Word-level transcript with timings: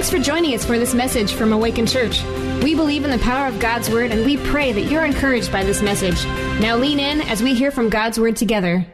Thanks 0.00 0.10
for 0.10 0.18
joining 0.18 0.54
us 0.54 0.64
for 0.64 0.78
this 0.78 0.94
message 0.94 1.34
from 1.34 1.52
Awakened 1.52 1.86
Church. 1.90 2.24
We 2.62 2.74
believe 2.74 3.04
in 3.04 3.10
the 3.10 3.18
power 3.18 3.46
of 3.46 3.60
God's 3.60 3.90
Word 3.90 4.12
and 4.12 4.24
we 4.24 4.38
pray 4.38 4.72
that 4.72 4.84
you're 4.90 5.04
encouraged 5.04 5.52
by 5.52 5.62
this 5.62 5.82
message. 5.82 6.24
Now 6.58 6.78
lean 6.78 6.98
in 6.98 7.20
as 7.20 7.42
we 7.42 7.52
hear 7.52 7.70
from 7.70 7.90
God's 7.90 8.18
Word 8.18 8.34
together. 8.34 8.86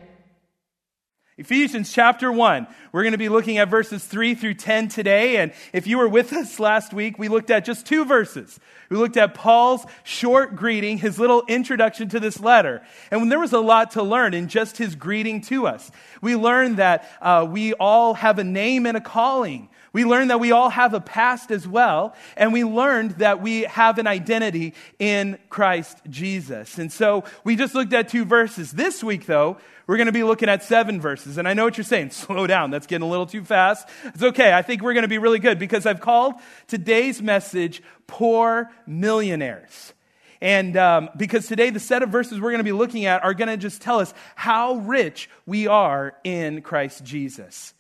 Ephesians 1.39 1.93
chapter 1.93 2.33
1. 2.33 2.67
We're 2.91 3.05
going 3.05 3.13
to 3.13 3.19
be 3.19 3.29
looking 3.29 3.59
at 3.59 3.69
verses 3.69 4.05
3 4.05 4.35
through 4.35 4.55
10 4.55 4.89
today. 4.89 5.37
And 5.37 5.53
if 5.73 5.87
you 5.87 5.99
were 5.99 6.09
with 6.09 6.33
us 6.33 6.59
last 6.59 6.93
week, 6.93 7.21
we 7.21 7.29
looked 7.29 7.51
at 7.51 7.65
just 7.65 7.87
two 7.87 8.05
verses. 8.05 8.59
We 8.91 8.97
looked 8.97 9.17
at 9.17 9.35
Paul's 9.35 9.87
short 10.03 10.57
greeting, 10.57 10.99
his 10.99 11.21
little 11.21 11.45
introduction 11.47 12.09
to 12.09 12.19
this 12.19 12.41
letter. 12.41 12.83
And 13.13 13.31
there 13.31 13.39
was 13.39 13.53
a 13.53 13.61
lot 13.61 13.93
to 13.93 14.03
learn 14.03 14.35
in 14.35 14.49
just 14.49 14.79
his 14.79 14.97
greeting 14.97 15.41
to 15.43 15.69
us. 15.69 15.93
We 16.21 16.35
learned 16.35 16.79
that 16.79 17.09
uh, 17.21 17.47
we 17.49 17.75
all 17.75 18.15
have 18.15 18.41
a 18.41 18.45
name 18.45 18.87
and 18.87 18.97
a 18.97 19.01
calling. 19.01 19.69
We 19.97 20.05
learned 20.05 20.29
that 20.29 20.41
we 20.41 20.53
all 20.53 20.69
have 20.69 20.93
a 20.93 21.01
past 21.01 21.51
as 21.51 21.67
well, 21.67 22.15
and 22.37 22.53
we 22.53 22.65
learned 22.65 23.13
that 23.13 23.41
we 23.41 23.63
have 23.63 23.97
an 23.97 24.07
identity 24.07 24.75
in 24.99 25.39
Christ 25.49 25.97
Jesus. 26.11 26.77
And 26.77 26.93
so 26.93 27.25
we 27.45 27.57
just 27.57 27.75
looked 27.75 27.95
at 27.95 28.11
two 28.11 28.27
verses. 28.27 28.73
This 28.73 29.03
week, 29.03 29.25
though, 29.25 29.57
we're 29.87 29.97
going 29.97 30.05
to 30.05 30.13
be 30.13 30.23
looking 30.23 30.51
at 30.51 30.63
seven 30.63 31.01
verses. 31.01 31.39
And 31.39 31.49
I 31.49 31.55
know 31.55 31.65
what 31.65 31.79
you're 31.79 31.85
saying. 31.87 32.11
Slow 32.11 32.47
down. 32.47 32.71
That's 32.71 32.87
getting 32.87 33.07
a 33.07 33.11
little 33.11 33.25
too 33.25 33.43
fast. 33.43 33.89
It's 34.05 34.23
okay. 34.23 34.53
I 34.53 34.61
think 34.61 34.83
we're 34.83 34.93
going 34.93 35.05
to 35.05 35.09
be 35.09 35.17
really 35.17 35.39
good 35.39 35.59
because 35.59 35.87
I've 35.87 36.03
called 36.03 36.35
today's 36.67 37.23
message 37.23 37.83
Poor 38.07 38.71
Millionaires. 38.87 39.95
And 40.43 40.77
um, 40.77 41.09
because 41.17 41.47
today, 41.47 41.71
the 41.71 41.81
set 41.81 42.03
of 42.03 42.11
verses 42.11 42.39
we're 42.39 42.51
going 42.51 42.59
to 42.59 42.65
be 42.65 42.73
looking 42.73 43.07
at 43.07 43.25
are 43.25 43.33
going 43.33 43.49
to 43.49 43.57
just 43.57 43.81
tell 43.81 44.01
us 44.01 44.13
how 44.35 44.75
rich 44.75 45.31
we 45.47 45.69
are 45.69 46.15
in 46.23 46.61
Christ 46.61 47.03
Jesus. 47.03 47.73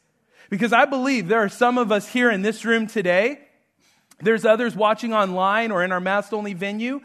Because 0.50 0.72
I 0.72 0.84
believe 0.84 1.28
there 1.28 1.41
are 1.41 1.48
some 1.48 1.78
of 1.78 1.91
us 1.91 2.08
here 2.08 2.30
in 2.30 2.42
this 2.42 2.64
room 2.64 2.86
today, 2.86 3.41
there's 4.20 4.44
others 4.44 4.75
watching 4.75 5.12
online 5.12 5.70
or 5.70 5.84
in 5.84 5.92
our 5.92 6.00
mass 6.00 6.33
only 6.33 6.55
venue 6.55 7.00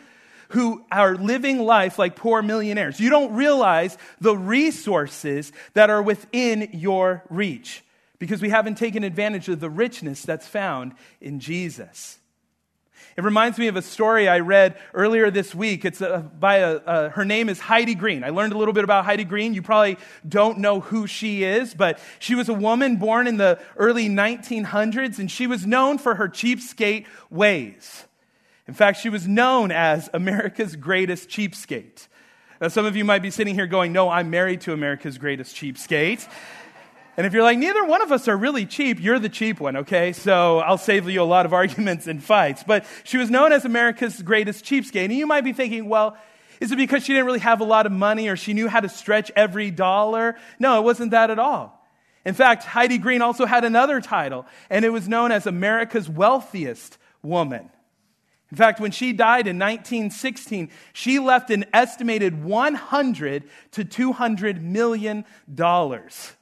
who 0.49 0.83
are 0.91 1.15
living 1.15 1.59
life 1.59 1.97
like 1.97 2.15
poor 2.15 2.41
millionaires. 2.41 2.99
You 2.99 3.09
don't 3.09 3.33
realize 3.33 3.97
the 4.19 4.35
resources 4.35 5.51
that 5.73 5.89
are 5.89 6.01
within 6.01 6.69
your 6.73 7.23
reach 7.29 7.83
because 8.19 8.41
we 8.41 8.49
haven't 8.49 8.75
taken 8.75 9.03
advantage 9.03 9.49
of 9.49 9.59
the 9.59 9.69
richness 9.69 10.21
that's 10.23 10.47
found 10.47 10.93
in 11.19 11.39
Jesus. 11.39 12.19
It 13.17 13.23
reminds 13.23 13.57
me 13.57 13.67
of 13.67 13.75
a 13.75 13.81
story 13.81 14.27
I 14.27 14.39
read 14.39 14.77
earlier 14.93 15.29
this 15.29 15.53
week. 15.53 15.85
It's 15.85 16.01
a, 16.01 16.19
by 16.39 16.57
a, 16.57 16.75
a, 16.77 17.09
her 17.09 17.25
name 17.25 17.49
is 17.49 17.59
Heidi 17.59 17.95
Green. 17.95 18.23
I 18.23 18.29
learned 18.29 18.53
a 18.53 18.57
little 18.57 18.73
bit 18.73 18.83
about 18.83 19.05
Heidi 19.05 19.23
Green. 19.23 19.53
You 19.53 19.61
probably 19.61 19.97
don't 20.27 20.59
know 20.59 20.79
who 20.79 21.07
she 21.07 21.43
is, 21.43 21.73
but 21.73 21.99
she 22.19 22.35
was 22.35 22.49
a 22.49 22.53
woman 22.53 22.97
born 22.97 23.27
in 23.27 23.37
the 23.37 23.59
early 23.77 24.07
1900s, 24.09 25.19
and 25.19 25.29
she 25.29 25.47
was 25.47 25.65
known 25.65 25.97
for 25.97 26.15
her 26.15 26.27
cheapskate 26.27 27.05
ways. 27.29 28.05
In 28.67 28.73
fact, 28.73 28.99
she 28.99 29.09
was 29.09 29.27
known 29.27 29.71
as 29.71 30.09
America's 30.13 30.75
greatest 30.75 31.29
cheapskate. 31.29 32.07
Now, 32.61 32.67
some 32.67 32.85
of 32.85 32.95
you 32.95 33.03
might 33.03 33.23
be 33.23 33.31
sitting 33.31 33.55
here 33.55 33.65
going, 33.65 33.91
No, 33.91 34.07
I'm 34.07 34.29
married 34.29 34.61
to 34.61 34.73
America's 34.73 35.17
greatest 35.17 35.55
cheapskate. 35.55 36.27
And 37.17 37.27
if 37.27 37.33
you're 37.33 37.43
like, 37.43 37.57
neither 37.57 37.83
one 37.83 38.01
of 38.01 38.11
us 38.11 38.27
are 38.27 38.37
really 38.37 38.65
cheap, 38.65 39.01
you're 39.01 39.19
the 39.19 39.29
cheap 39.29 39.59
one, 39.59 39.77
okay? 39.77 40.13
So 40.13 40.59
I'll 40.59 40.77
save 40.77 41.09
you 41.09 41.21
a 41.21 41.23
lot 41.23 41.45
of 41.45 41.53
arguments 41.61 42.07
and 42.07 42.23
fights. 42.23 42.63
But 42.65 42.85
she 43.03 43.17
was 43.17 43.29
known 43.29 43.51
as 43.51 43.65
America's 43.65 44.21
greatest 44.21 44.63
cheapskate. 44.65 45.05
And 45.05 45.13
you 45.13 45.27
might 45.27 45.43
be 45.43 45.53
thinking, 45.53 45.89
well, 45.89 46.17
is 46.59 46.71
it 46.71 46.77
because 46.77 47.03
she 47.03 47.13
didn't 47.13 47.25
really 47.25 47.39
have 47.39 47.59
a 47.59 47.65
lot 47.65 47.85
of 47.85 47.91
money 47.91 48.29
or 48.29 48.35
she 48.35 48.53
knew 48.53 48.67
how 48.67 48.79
to 48.79 48.89
stretch 48.89 49.31
every 49.35 49.71
dollar? 49.71 50.37
No, 50.59 50.79
it 50.79 50.83
wasn't 50.83 51.11
that 51.11 51.29
at 51.31 51.39
all. 51.39 51.77
In 52.23 52.35
fact, 52.35 52.63
Heidi 52.63 52.99
Green 52.99 53.23
also 53.23 53.47
had 53.47 53.65
another 53.65 53.99
title, 53.99 54.45
and 54.69 54.85
it 54.85 54.89
was 54.89 55.07
known 55.07 55.31
as 55.31 55.47
America's 55.47 56.07
wealthiest 56.07 56.99
woman. 57.23 57.69
In 58.51 58.57
fact, 58.57 58.79
when 58.79 58.91
she 58.91 59.11
died 59.11 59.47
in 59.47 59.57
1916, 59.57 60.69
she 60.93 61.19
left 61.19 61.49
an 61.49 61.65
estimated 61.73 62.43
100 62.43 63.43
to 63.71 63.83
200 63.83 64.61
million 64.61 65.25
dollars. 65.51 66.33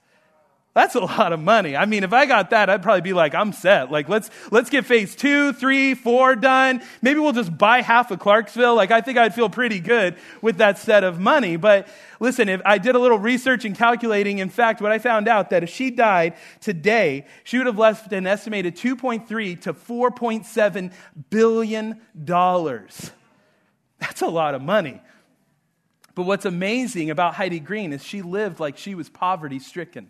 That's 0.80 0.96
a 0.96 1.02
lot 1.02 1.34
of 1.34 1.42
money. 1.42 1.76
I 1.76 1.84
mean, 1.84 2.06
if 2.06 2.14
I 2.14 2.26
got 2.26 2.52
that, 2.52 2.70
I'd 2.70 2.82
probably 2.82 3.02
be 3.02 3.12
like, 3.12 3.36
I'm 3.36 3.52
set. 3.52 3.92
Like, 3.92 4.08
let's, 4.08 4.30
let's 4.50 4.70
get 4.70 4.86
phase 4.86 5.14
two, 5.14 5.52
three, 5.52 5.94
four 5.94 6.38
done. 6.38 6.82
Maybe 7.02 7.20
we'll 7.20 7.34
just 7.34 7.58
buy 7.58 7.82
half 7.82 8.12
of 8.12 8.20
Clarksville. 8.20 8.76
Like, 8.76 8.90
I 8.90 9.02
think 9.02 9.18
I'd 9.18 9.36
feel 9.36 9.50
pretty 9.50 9.82
good 9.82 10.16
with 10.42 10.60
that 10.60 10.78
set 10.78 11.04
of 11.04 11.20
money. 11.20 11.58
But 11.58 11.90
listen, 12.22 12.48
if 12.48 12.62
I 12.64 12.78
did 12.78 12.96
a 12.96 13.00
little 13.00 13.20
research 13.20 13.66
and 13.66 13.76
calculating, 13.76 14.40
in 14.40 14.50
fact, 14.50 14.80
what 14.80 14.94
I 14.94 15.00
found 15.00 15.28
out 15.28 15.50
that 15.50 15.64
if 15.64 15.70
she 15.70 15.92
died 15.92 16.36
today, 16.62 17.26
she 17.44 17.58
would 17.58 17.68
have 17.68 17.78
left 17.78 18.14
an 18.14 18.26
estimated 18.26 18.78
2.3 18.78 19.60
to 19.60 19.74
4.7 19.74 20.94
billion 21.30 22.00
dollars. 22.24 23.12
That's 24.00 24.22
a 24.22 24.28
lot 24.28 24.56
of 24.56 24.62
money. 24.62 25.02
But 26.16 26.24
what's 26.24 26.46
amazing 26.46 27.10
about 27.10 27.34
Heidi 27.34 27.60
Green 27.60 27.92
is 27.92 28.02
she 28.02 28.22
lived 28.22 28.62
like 28.62 28.78
she 28.78 28.96
was 28.96 29.10
poverty 29.10 29.60
stricken. 29.60 30.10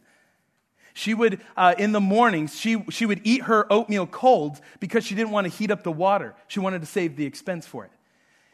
She 0.99 1.13
would, 1.13 1.39
uh, 1.55 1.75
in 1.77 1.93
the 1.93 2.01
mornings, 2.01 2.59
she, 2.59 2.83
she 2.89 3.05
would 3.05 3.21
eat 3.23 3.43
her 3.43 3.65
oatmeal 3.71 4.05
cold 4.05 4.59
because 4.81 5.05
she 5.05 5.15
didn't 5.15 5.31
want 5.31 5.45
to 5.45 5.49
heat 5.49 5.71
up 5.71 5.83
the 5.83 5.93
water. 5.93 6.35
She 6.49 6.59
wanted 6.59 6.81
to 6.81 6.87
save 6.87 7.15
the 7.15 7.25
expense 7.25 7.65
for 7.65 7.85
it. 7.85 7.91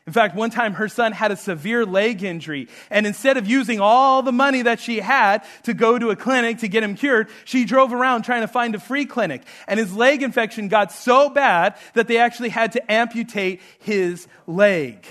In 0.05 0.13
fact, 0.13 0.35
one 0.35 0.51
time 0.51 0.73
her 0.73 0.87
son 0.87 1.11
had 1.11 1.31
a 1.31 1.35
severe 1.35 1.87
leg 1.87 2.21
injury, 2.21 2.67
and 2.91 3.07
instead 3.07 3.37
of 3.37 3.47
using 3.47 3.79
all 3.79 4.21
the 4.21 4.31
money 4.31 4.61
that 4.61 4.79
she 4.79 4.99
had 4.99 5.43
to 5.63 5.73
go 5.73 5.97
to 5.97 6.11
a 6.11 6.15
clinic 6.15 6.59
to 6.59 6.67
get 6.67 6.83
him 6.83 6.93
cured, 6.93 7.29
she 7.45 7.65
drove 7.65 7.91
around 7.91 8.21
trying 8.21 8.41
to 8.41 8.47
find 8.47 8.75
a 8.75 8.79
free 8.79 9.07
clinic. 9.07 9.41
And 9.67 9.79
his 9.79 9.95
leg 9.95 10.21
infection 10.21 10.67
got 10.67 10.91
so 10.91 11.31
bad 11.31 11.75
that 11.95 12.07
they 12.07 12.19
actually 12.19 12.49
had 12.49 12.73
to 12.73 12.91
amputate 12.91 13.59
his 13.79 14.27
leg. 14.45 15.03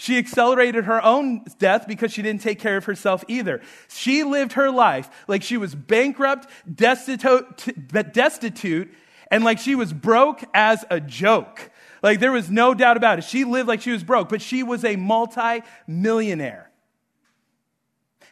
She 0.00 0.16
accelerated 0.16 0.84
her 0.84 1.04
own 1.04 1.44
death 1.58 1.88
because 1.88 2.12
she 2.12 2.22
didn't 2.22 2.40
take 2.40 2.60
care 2.60 2.76
of 2.76 2.84
herself 2.84 3.24
either. 3.26 3.60
She 3.88 4.22
lived 4.22 4.52
her 4.52 4.70
life 4.70 5.10
like 5.26 5.42
she 5.42 5.56
was 5.56 5.74
bankrupt, 5.74 6.48
destitute, 6.72 8.12
destitute 8.12 8.94
and 9.28 9.42
like 9.42 9.58
she 9.58 9.74
was 9.74 9.92
broke 9.92 10.44
as 10.54 10.84
a 10.88 11.00
joke. 11.00 11.72
Like 12.00 12.20
there 12.20 12.30
was 12.30 12.48
no 12.48 12.74
doubt 12.74 12.96
about 12.96 13.18
it. 13.18 13.24
She 13.24 13.42
lived 13.42 13.66
like 13.66 13.80
she 13.80 13.90
was 13.90 14.04
broke, 14.04 14.28
but 14.28 14.40
she 14.40 14.62
was 14.62 14.84
a 14.84 14.94
multi-millionaire. 14.94 16.70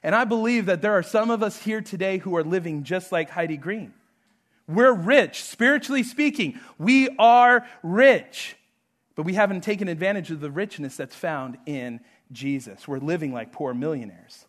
And 0.04 0.14
I 0.14 0.24
believe 0.24 0.66
that 0.66 0.82
there 0.82 0.92
are 0.92 1.02
some 1.02 1.32
of 1.32 1.42
us 1.42 1.60
here 1.60 1.80
today 1.80 2.18
who 2.18 2.36
are 2.36 2.44
living 2.44 2.84
just 2.84 3.10
like 3.10 3.28
Heidi 3.28 3.56
Green. 3.56 3.92
We're 4.68 4.92
rich, 4.92 5.42
spiritually 5.42 6.04
speaking. 6.04 6.60
We 6.78 7.08
are 7.18 7.66
rich. 7.82 8.56
But 9.16 9.24
we 9.24 9.34
haven't 9.34 9.62
taken 9.62 9.88
advantage 9.88 10.30
of 10.30 10.40
the 10.40 10.50
richness 10.50 10.96
that's 10.96 11.14
found 11.14 11.58
in 11.66 12.00
Jesus. 12.30 12.86
We're 12.86 12.98
living 12.98 13.32
like 13.32 13.50
poor 13.50 13.74
millionaires. 13.74 14.44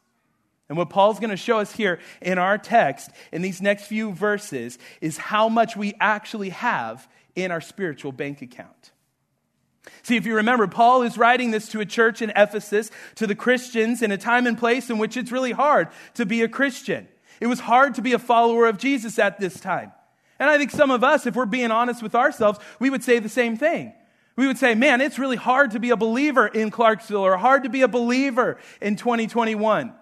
And 0.70 0.78
what 0.78 0.90
Paul's 0.90 1.20
going 1.20 1.30
to 1.30 1.38
show 1.38 1.60
us 1.60 1.72
here 1.72 2.00
in 2.22 2.38
our 2.38 2.58
text, 2.58 3.10
in 3.32 3.42
these 3.42 3.62
next 3.62 3.86
few 3.86 4.12
verses, 4.12 4.78
is 5.00 5.18
how 5.18 5.48
much 5.48 5.78
we 5.78 5.94
actually 6.00 6.50
have 6.50 7.08
in 7.36 7.52
our 7.52 7.62
spiritual 7.62 8.12
bank 8.12 8.42
account. 8.42 8.92
See, 10.04 10.18
if 10.18 10.26
you 10.26 10.36
remember, 10.36 10.68
Paul 10.68 11.04
is 11.04 11.18
writing 11.18 11.52
this 11.52 11.70
to 11.70 11.80
a 11.80 11.86
church 11.86 12.22
in 12.22 12.32
Ephesus, 12.32 12.92
to 13.16 13.26
the 13.26 13.36
Christians, 13.36 14.02
in 14.02 14.12
a 14.12 14.18
time 14.18 14.46
and 14.46 14.58
place 14.58 14.90
in 14.90 14.98
which 14.98 15.16
it's 15.16 15.32
really 15.32 15.54
hard 15.54 15.88
to 16.16 16.26
be 16.26 16.42
a 16.42 16.50
Christian. 16.50 17.08
It 17.40 17.48
was 17.48 17.62
hard 17.62 17.96
to 17.96 18.02
be 18.02 18.12
a 18.12 18.20
follower 18.20 18.68
of 18.68 18.78
Jesus 18.78 19.18
at 19.18 19.40
this 19.40 19.60
time. 19.62 19.94
And 20.40 20.50
I 20.50 20.58
think 20.58 20.72
some 20.72 20.92
of 20.92 21.06
us, 21.06 21.26
if 21.26 21.36
we're 21.36 21.46
being 21.46 21.72
honest 21.72 22.04
with 22.04 22.16
ourselves, 22.16 22.60
we 22.80 22.90
would 22.90 23.04
say 23.04 23.20
the 23.20 23.30
same 23.30 23.56
thing 23.56 23.94
we 24.38 24.48
would 24.48 24.58
say, 24.58 24.76
man, 24.76 25.02
it's 25.02 25.20
really 25.20 25.36
hard 25.36 25.72
to 25.72 25.80
be 25.80 25.90
a 25.90 25.98
believer 25.98 26.48
in 26.48 26.72
Clarksville 26.72 27.26
or 27.26 27.36
hard 27.38 27.64
to 27.64 27.70
be 27.70 27.82
a 27.82 27.88
believer 27.88 28.58
in 28.80 28.96
2021. 28.96 29.94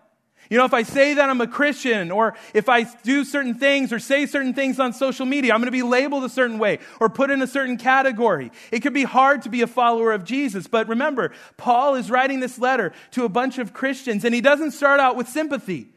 You 0.49 0.57
know, 0.57 0.65
if 0.65 0.73
I 0.73 0.83
say 0.83 1.15
that 1.15 1.29
I'm 1.29 1.41
a 1.41 1.47
Christian 1.47 2.11
or 2.11 2.35
if 2.53 2.69
I 2.69 2.83
do 2.83 3.23
certain 3.23 3.55
things 3.55 3.91
or 3.91 3.97
say 3.97 4.25
certain 4.25 4.53
things 4.53 4.79
on 4.79 4.93
social 4.93 5.25
media, 5.25 5.53
I'm 5.53 5.59
going 5.59 5.67
to 5.67 5.71
be 5.71 5.81
labeled 5.81 6.23
a 6.25 6.29
certain 6.29 6.59
way 6.59 6.79
or 6.99 7.09
put 7.09 7.31
in 7.31 7.41
a 7.41 7.47
certain 7.47 7.77
category. 7.77 8.51
It 8.71 8.81
could 8.81 8.93
be 8.93 9.05
hard 9.05 9.41
to 9.43 9.49
be 9.49 9.61
a 9.61 9.67
follower 9.67 10.11
of 10.11 10.23
Jesus. 10.23 10.67
But 10.67 10.87
remember, 10.87 11.31
Paul 11.57 11.95
is 11.95 12.11
writing 12.11 12.41
this 12.41 12.59
letter 12.59 12.93
to 13.11 13.23
a 13.23 13.29
bunch 13.29 13.57
of 13.57 13.73
Christians 13.73 14.23
and 14.23 14.35
he 14.35 14.41
doesn't 14.41 14.71
start 14.71 14.99
out 14.99 15.15
with 15.15 15.29
sympathy. 15.29 15.87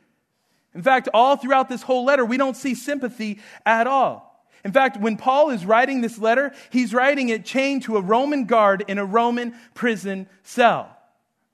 In 0.74 0.82
fact, 0.82 1.08
all 1.12 1.36
throughout 1.36 1.68
this 1.68 1.82
whole 1.82 2.04
letter, 2.04 2.24
we 2.24 2.36
don't 2.36 2.56
see 2.56 2.74
sympathy 2.74 3.40
at 3.66 3.86
all. 3.86 4.27
In 4.64 4.72
fact, 4.72 4.98
when 4.98 5.16
Paul 5.16 5.50
is 5.50 5.64
writing 5.64 6.00
this 6.00 6.18
letter, 6.18 6.52
he's 6.70 6.92
writing 6.92 7.28
it 7.28 7.44
chained 7.44 7.82
to 7.84 7.96
a 7.96 8.00
Roman 8.00 8.44
guard 8.44 8.84
in 8.88 8.98
a 8.98 9.04
Roman 9.04 9.54
prison 9.74 10.28
cell. 10.42 10.96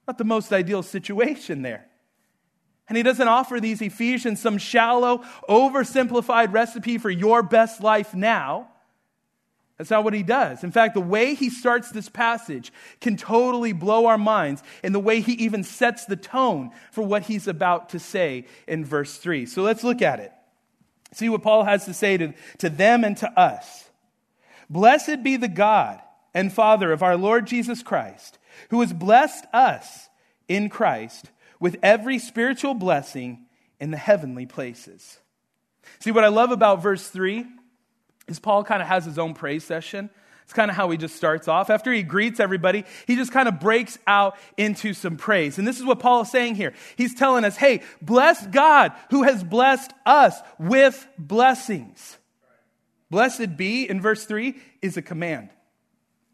Not 0.06 0.18
the 0.18 0.24
most 0.24 0.52
ideal 0.52 0.82
situation 0.82 1.62
there. 1.62 1.86
And 2.88 2.96
he 2.96 3.02
doesn't 3.02 3.28
offer 3.28 3.60
these 3.60 3.80
Ephesians 3.80 4.40
some 4.40 4.58
shallow, 4.58 5.22
oversimplified 5.48 6.52
recipe 6.52 6.98
for 6.98 7.10
your 7.10 7.42
best 7.42 7.82
life 7.82 8.14
now. 8.14 8.68
That's 9.78 9.90
not 9.90 10.04
what 10.04 10.14
he 10.14 10.22
does. 10.22 10.62
In 10.62 10.70
fact, 10.70 10.94
the 10.94 11.00
way 11.00 11.34
he 11.34 11.50
starts 11.50 11.90
this 11.90 12.08
passage 12.08 12.72
can 13.00 13.16
totally 13.16 13.72
blow 13.72 14.06
our 14.06 14.18
minds 14.18 14.62
in 14.84 14.92
the 14.92 15.00
way 15.00 15.20
he 15.20 15.32
even 15.32 15.64
sets 15.64 16.04
the 16.04 16.16
tone 16.16 16.70
for 16.92 17.02
what 17.02 17.24
he's 17.24 17.48
about 17.48 17.88
to 17.90 17.98
say 17.98 18.46
in 18.68 18.84
verse 18.84 19.16
3. 19.16 19.46
So 19.46 19.62
let's 19.62 19.82
look 19.82 20.00
at 20.00 20.20
it. 20.20 20.32
See 21.14 21.28
what 21.28 21.42
Paul 21.42 21.64
has 21.64 21.84
to 21.86 21.94
say 21.94 22.16
to, 22.16 22.34
to 22.58 22.68
them 22.68 23.04
and 23.04 23.16
to 23.18 23.38
us. 23.38 23.88
Blessed 24.68 25.22
be 25.22 25.36
the 25.36 25.48
God 25.48 26.00
and 26.32 26.52
Father 26.52 26.92
of 26.92 27.02
our 27.02 27.16
Lord 27.16 27.46
Jesus 27.46 27.82
Christ, 27.82 28.38
who 28.70 28.80
has 28.80 28.92
blessed 28.92 29.44
us 29.52 30.08
in 30.48 30.68
Christ 30.68 31.30
with 31.60 31.76
every 31.82 32.18
spiritual 32.18 32.74
blessing 32.74 33.46
in 33.80 33.90
the 33.90 33.96
heavenly 33.96 34.46
places. 34.46 35.18
See, 36.00 36.10
what 36.10 36.24
I 36.24 36.28
love 36.28 36.50
about 36.50 36.82
verse 36.82 37.08
3 37.08 37.46
is 38.26 38.40
Paul 38.40 38.64
kind 38.64 38.82
of 38.82 38.88
has 38.88 39.04
his 39.04 39.18
own 39.18 39.34
praise 39.34 39.64
session. 39.64 40.10
It's 40.44 40.52
kind 40.52 40.70
of 40.70 40.76
how 40.76 40.90
he 40.90 40.98
just 40.98 41.16
starts 41.16 41.48
off. 41.48 41.70
After 41.70 41.92
he 41.92 42.02
greets 42.02 42.38
everybody, 42.38 42.84
he 43.06 43.16
just 43.16 43.32
kind 43.32 43.48
of 43.48 43.60
breaks 43.60 43.98
out 44.06 44.36
into 44.56 44.92
some 44.92 45.16
praise. 45.16 45.58
And 45.58 45.66
this 45.66 45.78
is 45.78 45.84
what 45.84 46.00
Paul 46.00 46.22
is 46.22 46.30
saying 46.30 46.54
here. 46.54 46.74
He's 46.96 47.14
telling 47.14 47.44
us, 47.44 47.56
hey, 47.56 47.82
bless 48.02 48.46
God 48.48 48.92
who 49.10 49.22
has 49.22 49.42
blessed 49.42 49.92
us 50.04 50.38
with 50.58 51.06
blessings. 51.18 52.18
Blessed 53.10 53.56
be, 53.56 53.88
in 53.88 54.00
verse 54.00 54.26
3, 54.26 54.54
is 54.82 54.96
a 54.96 55.02
command. 55.02 55.48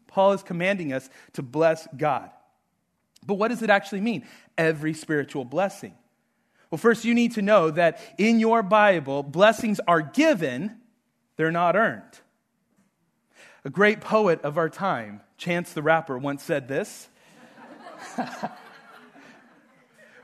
Paul 0.07 0.33
is 0.33 0.43
commanding 0.43 0.91
us 0.91 1.09
to 1.33 1.41
bless 1.41 1.87
God. 1.95 2.29
But 3.25 3.35
what 3.35 3.47
does 3.47 3.61
it 3.61 3.69
actually 3.69 4.01
mean? 4.01 4.27
Every 4.57 4.93
spiritual 4.93 5.45
blessing. 5.45 5.93
Well, 6.69 6.79
first, 6.79 7.05
you 7.05 7.13
need 7.13 7.33
to 7.33 7.41
know 7.41 7.71
that 7.71 7.99
in 8.17 8.39
your 8.39 8.61
Bible, 8.61 9.23
blessings 9.23 9.79
are 9.87 10.01
given, 10.01 10.79
they're 11.37 11.51
not 11.51 11.75
earned. 11.75 12.19
A 13.63 13.69
great 13.69 14.01
poet 14.01 14.41
of 14.41 14.57
our 14.57 14.69
time, 14.69 15.21
Chance 15.37 15.73
the 15.73 15.83
Rapper, 15.83 16.17
once 16.17 16.41
said 16.43 16.67
this 16.67 17.07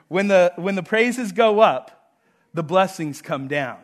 when, 0.07 0.27
the, 0.27 0.53
when 0.55 0.75
the 0.75 0.83
praises 0.83 1.31
go 1.31 1.59
up, 1.59 2.11
the 2.53 2.63
blessings 2.63 3.21
come 3.21 3.47
down. 3.47 3.77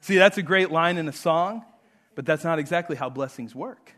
See, 0.00 0.16
that's 0.16 0.38
a 0.38 0.42
great 0.42 0.70
line 0.70 0.96
in 0.96 1.06
a 1.08 1.12
song, 1.12 1.64
but 2.14 2.24
that's 2.24 2.44
not 2.44 2.58
exactly 2.58 2.96
how 2.96 3.10
blessings 3.10 3.54
work. 3.54 3.92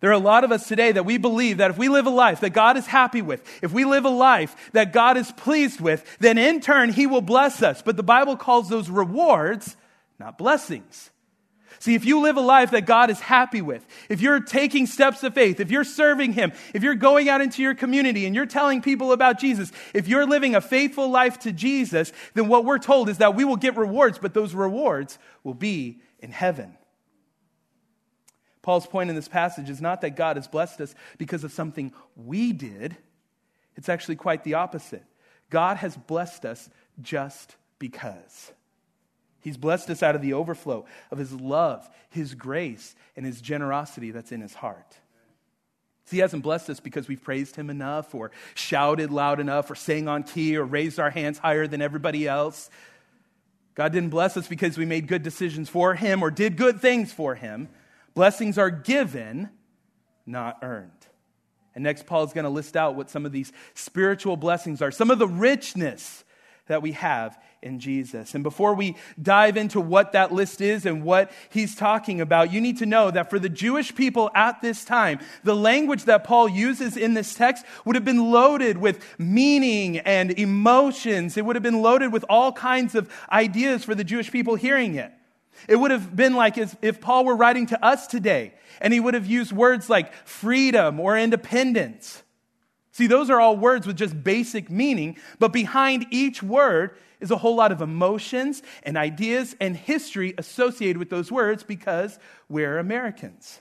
There 0.00 0.10
are 0.10 0.14
a 0.14 0.18
lot 0.18 0.44
of 0.44 0.52
us 0.52 0.68
today 0.68 0.92
that 0.92 1.06
we 1.06 1.16
believe 1.16 1.56
that 1.58 1.70
if 1.70 1.78
we 1.78 1.88
live 1.88 2.04
a 2.04 2.10
life 2.10 2.40
that 2.40 2.50
God 2.50 2.76
is 2.76 2.86
happy 2.86 3.22
with, 3.22 3.42
if 3.62 3.72
we 3.72 3.86
live 3.86 4.04
a 4.04 4.10
life 4.10 4.54
that 4.72 4.92
God 4.92 5.16
is 5.16 5.32
pleased 5.32 5.80
with, 5.80 6.04
then 6.18 6.36
in 6.36 6.60
turn 6.60 6.90
He 6.90 7.06
will 7.06 7.22
bless 7.22 7.62
us. 7.62 7.80
But 7.80 7.96
the 7.96 8.02
Bible 8.02 8.36
calls 8.36 8.68
those 8.68 8.90
rewards, 8.90 9.76
not 10.18 10.36
blessings. 10.36 11.10
See, 11.84 11.94
if 11.94 12.06
you 12.06 12.22
live 12.22 12.38
a 12.38 12.40
life 12.40 12.70
that 12.70 12.86
God 12.86 13.10
is 13.10 13.20
happy 13.20 13.60
with, 13.60 13.86
if 14.08 14.22
you're 14.22 14.40
taking 14.40 14.86
steps 14.86 15.22
of 15.22 15.34
faith, 15.34 15.60
if 15.60 15.70
you're 15.70 15.84
serving 15.84 16.32
Him, 16.32 16.54
if 16.72 16.82
you're 16.82 16.94
going 16.94 17.28
out 17.28 17.42
into 17.42 17.60
your 17.60 17.74
community 17.74 18.24
and 18.24 18.34
you're 18.34 18.46
telling 18.46 18.80
people 18.80 19.12
about 19.12 19.38
Jesus, 19.38 19.70
if 19.92 20.08
you're 20.08 20.24
living 20.24 20.54
a 20.54 20.62
faithful 20.62 21.10
life 21.10 21.40
to 21.40 21.52
Jesus, 21.52 22.10
then 22.32 22.48
what 22.48 22.64
we're 22.64 22.78
told 22.78 23.10
is 23.10 23.18
that 23.18 23.34
we 23.34 23.44
will 23.44 23.56
get 23.56 23.76
rewards, 23.76 24.18
but 24.18 24.32
those 24.32 24.54
rewards 24.54 25.18
will 25.42 25.52
be 25.52 26.00
in 26.20 26.30
heaven. 26.30 26.74
Paul's 28.62 28.86
point 28.86 29.10
in 29.10 29.14
this 29.14 29.28
passage 29.28 29.68
is 29.68 29.82
not 29.82 30.00
that 30.00 30.16
God 30.16 30.36
has 30.36 30.48
blessed 30.48 30.80
us 30.80 30.94
because 31.18 31.44
of 31.44 31.52
something 31.52 31.92
we 32.16 32.54
did, 32.54 32.96
it's 33.76 33.90
actually 33.90 34.16
quite 34.16 34.42
the 34.42 34.54
opposite. 34.54 35.04
God 35.50 35.76
has 35.76 35.98
blessed 35.98 36.46
us 36.46 36.70
just 37.02 37.56
because. 37.78 38.54
He's 39.44 39.58
blessed 39.58 39.90
us 39.90 40.02
out 40.02 40.16
of 40.16 40.22
the 40.22 40.32
overflow 40.32 40.86
of 41.10 41.18
His 41.18 41.30
love, 41.34 41.86
His 42.08 42.34
grace, 42.34 42.96
and 43.14 43.26
His 43.26 43.42
generosity 43.42 44.10
that's 44.10 44.32
in 44.32 44.40
His 44.40 44.54
heart. 44.54 44.96
See, 46.06 46.16
He 46.16 46.20
hasn't 46.22 46.42
blessed 46.42 46.70
us 46.70 46.80
because 46.80 47.08
we've 47.08 47.22
praised 47.22 47.54
Him 47.54 47.68
enough, 47.68 48.14
or 48.14 48.30
shouted 48.54 49.10
loud 49.10 49.40
enough, 49.40 49.70
or 49.70 49.74
sang 49.74 50.08
on 50.08 50.22
key, 50.22 50.56
or 50.56 50.64
raised 50.64 50.98
our 50.98 51.10
hands 51.10 51.36
higher 51.36 51.66
than 51.66 51.82
everybody 51.82 52.26
else. 52.26 52.70
God 53.74 53.92
didn't 53.92 54.08
bless 54.08 54.38
us 54.38 54.48
because 54.48 54.78
we 54.78 54.86
made 54.86 55.08
good 55.08 55.22
decisions 55.22 55.68
for 55.68 55.94
Him 55.94 56.22
or 56.22 56.30
did 56.30 56.56
good 56.56 56.80
things 56.80 57.12
for 57.12 57.34
Him. 57.34 57.68
Blessings 58.14 58.56
are 58.56 58.70
given, 58.70 59.50
not 60.24 60.58
earned. 60.62 60.90
And 61.74 61.84
next, 61.84 62.06
Paul 62.06 62.24
is 62.24 62.32
going 62.32 62.44
to 62.44 62.50
list 62.50 62.76
out 62.76 62.94
what 62.94 63.10
some 63.10 63.26
of 63.26 63.32
these 63.32 63.52
spiritual 63.74 64.38
blessings 64.38 64.80
are, 64.80 64.90
some 64.90 65.10
of 65.10 65.18
the 65.18 65.28
richness 65.28 66.24
that 66.66 66.82
we 66.82 66.92
have 66.92 67.38
in 67.62 67.78
Jesus. 67.78 68.34
And 68.34 68.42
before 68.42 68.74
we 68.74 68.96
dive 69.20 69.56
into 69.56 69.80
what 69.80 70.12
that 70.12 70.32
list 70.32 70.60
is 70.60 70.86
and 70.86 71.02
what 71.02 71.30
he's 71.50 71.74
talking 71.74 72.20
about, 72.20 72.52
you 72.52 72.60
need 72.60 72.78
to 72.78 72.86
know 72.86 73.10
that 73.10 73.30
for 73.30 73.38
the 73.38 73.48
Jewish 73.48 73.94
people 73.94 74.30
at 74.34 74.60
this 74.62 74.84
time, 74.84 75.20
the 75.42 75.56
language 75.56 76.04
that 76.04 76.24
Paul 76.24 76.48
uses 76.48 76.96
in 76.96 77.14
this 77.14 77.34
text 77.34 77.64
would 77.84 77.96
have 77.96 78.04
been 78.04 78.30
loaded 78.30 78.78
with 78.78 79.04
meaning 79.18 79.98
and 79.98 80.30
emotions. 80.32 81.36
It 81.36 81.44
would 81.44 81.56
have 81.56 81.62
been 81.62 81.82
loaded 81.82 82.12
with 82.12 82.24
all 82.28 82.52
kinds 82.52 82.94
of 82.94 83.10
ideas 83.30 83.84
for 83.84 83.94
the 83.94 84.04
Jewish 84.04 84.30
people 84.30 84.54
hearing 84.54 84.94
it. 84.94 85.12
It 85.68 85.76
would 85.76 85.92
have 85.92 86.14
been 86.14 86.34
like 86.34 86.58
if 86.58 87.00
Paul 87.00 87.24
were 87.24 87.36
writing 87.36 87.66
to 87.66 87.84
us 87.84 88.06
today 88.06 88.54
and 88.80 88.92
he 88.92 89.00
would 89.00 89.14
have 89.14 89.26
used 89.26 89.52
words 89.52 89.88
like 89.88 90.12
freedom 90.26 90.98
or 90.98 91.16
independence. 91.16 92.23
See, 92.94 93.08
those 93.08 93.28
are 93.28 93.40
all 93.40 93.56
words 93.56 93.88
with 93.88 93.96
just 93.96 94.22
basic 94.22 94.70
meaning, 94.70 95.16
but 95.40 95.52
behind 95.52 96.06
each 96.12 96.44
word 96.44 96.96
is 97.18 97.32
a 97.32 97.36
whole 97.36 97.56
lot 97.56 97.72
of 97.72 97.82
emotions 97.82 98.62
and 98.84 98.96
ideas 98.96 99.56
and 99.60 99.76
history 99.76 100.32
associated 100.38 100.98
with 100.98 101.10
those 101.10 101.32
words 101.32 101.64
because 101.64 102.20
we're 102.48 102.78
Americans. 102.78 103.60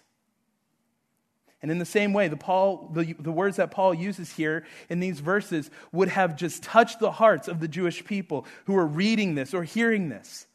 And 1.63 1.71
in 1.71 1.79
the 1.79 1.85
same 1.85 2.13
way, 2.13 2.27
the, 2.27 2.37
Paul, 2.37 2.91
the, 2.93 3.13
the 3.17 3.31
words 3.31 3.57
that 3.57 3.71
Paul 3.71 3.95
uses 3.95 4.31
here 4.31 4.67
in 4.87 4.99
these 4.99 5.19
verses 5.19 5.71
would 5.91 6.09
have 6.09 6.35
just 6.35 6.61
touched 6.61 6.99
the 6.99 7.09
hearts 7.09 7.47
of 7.47 7.59
the 7.59 7.67
Jewish 7.67 8.05
people 8.05 8.45
who 8.65 8.73
were 8.73 8.85
reading 8.85 9.33
this 9.33 9.55
or 9.55 9.63
hearing 9.63 10.09
this. 10.09 10.45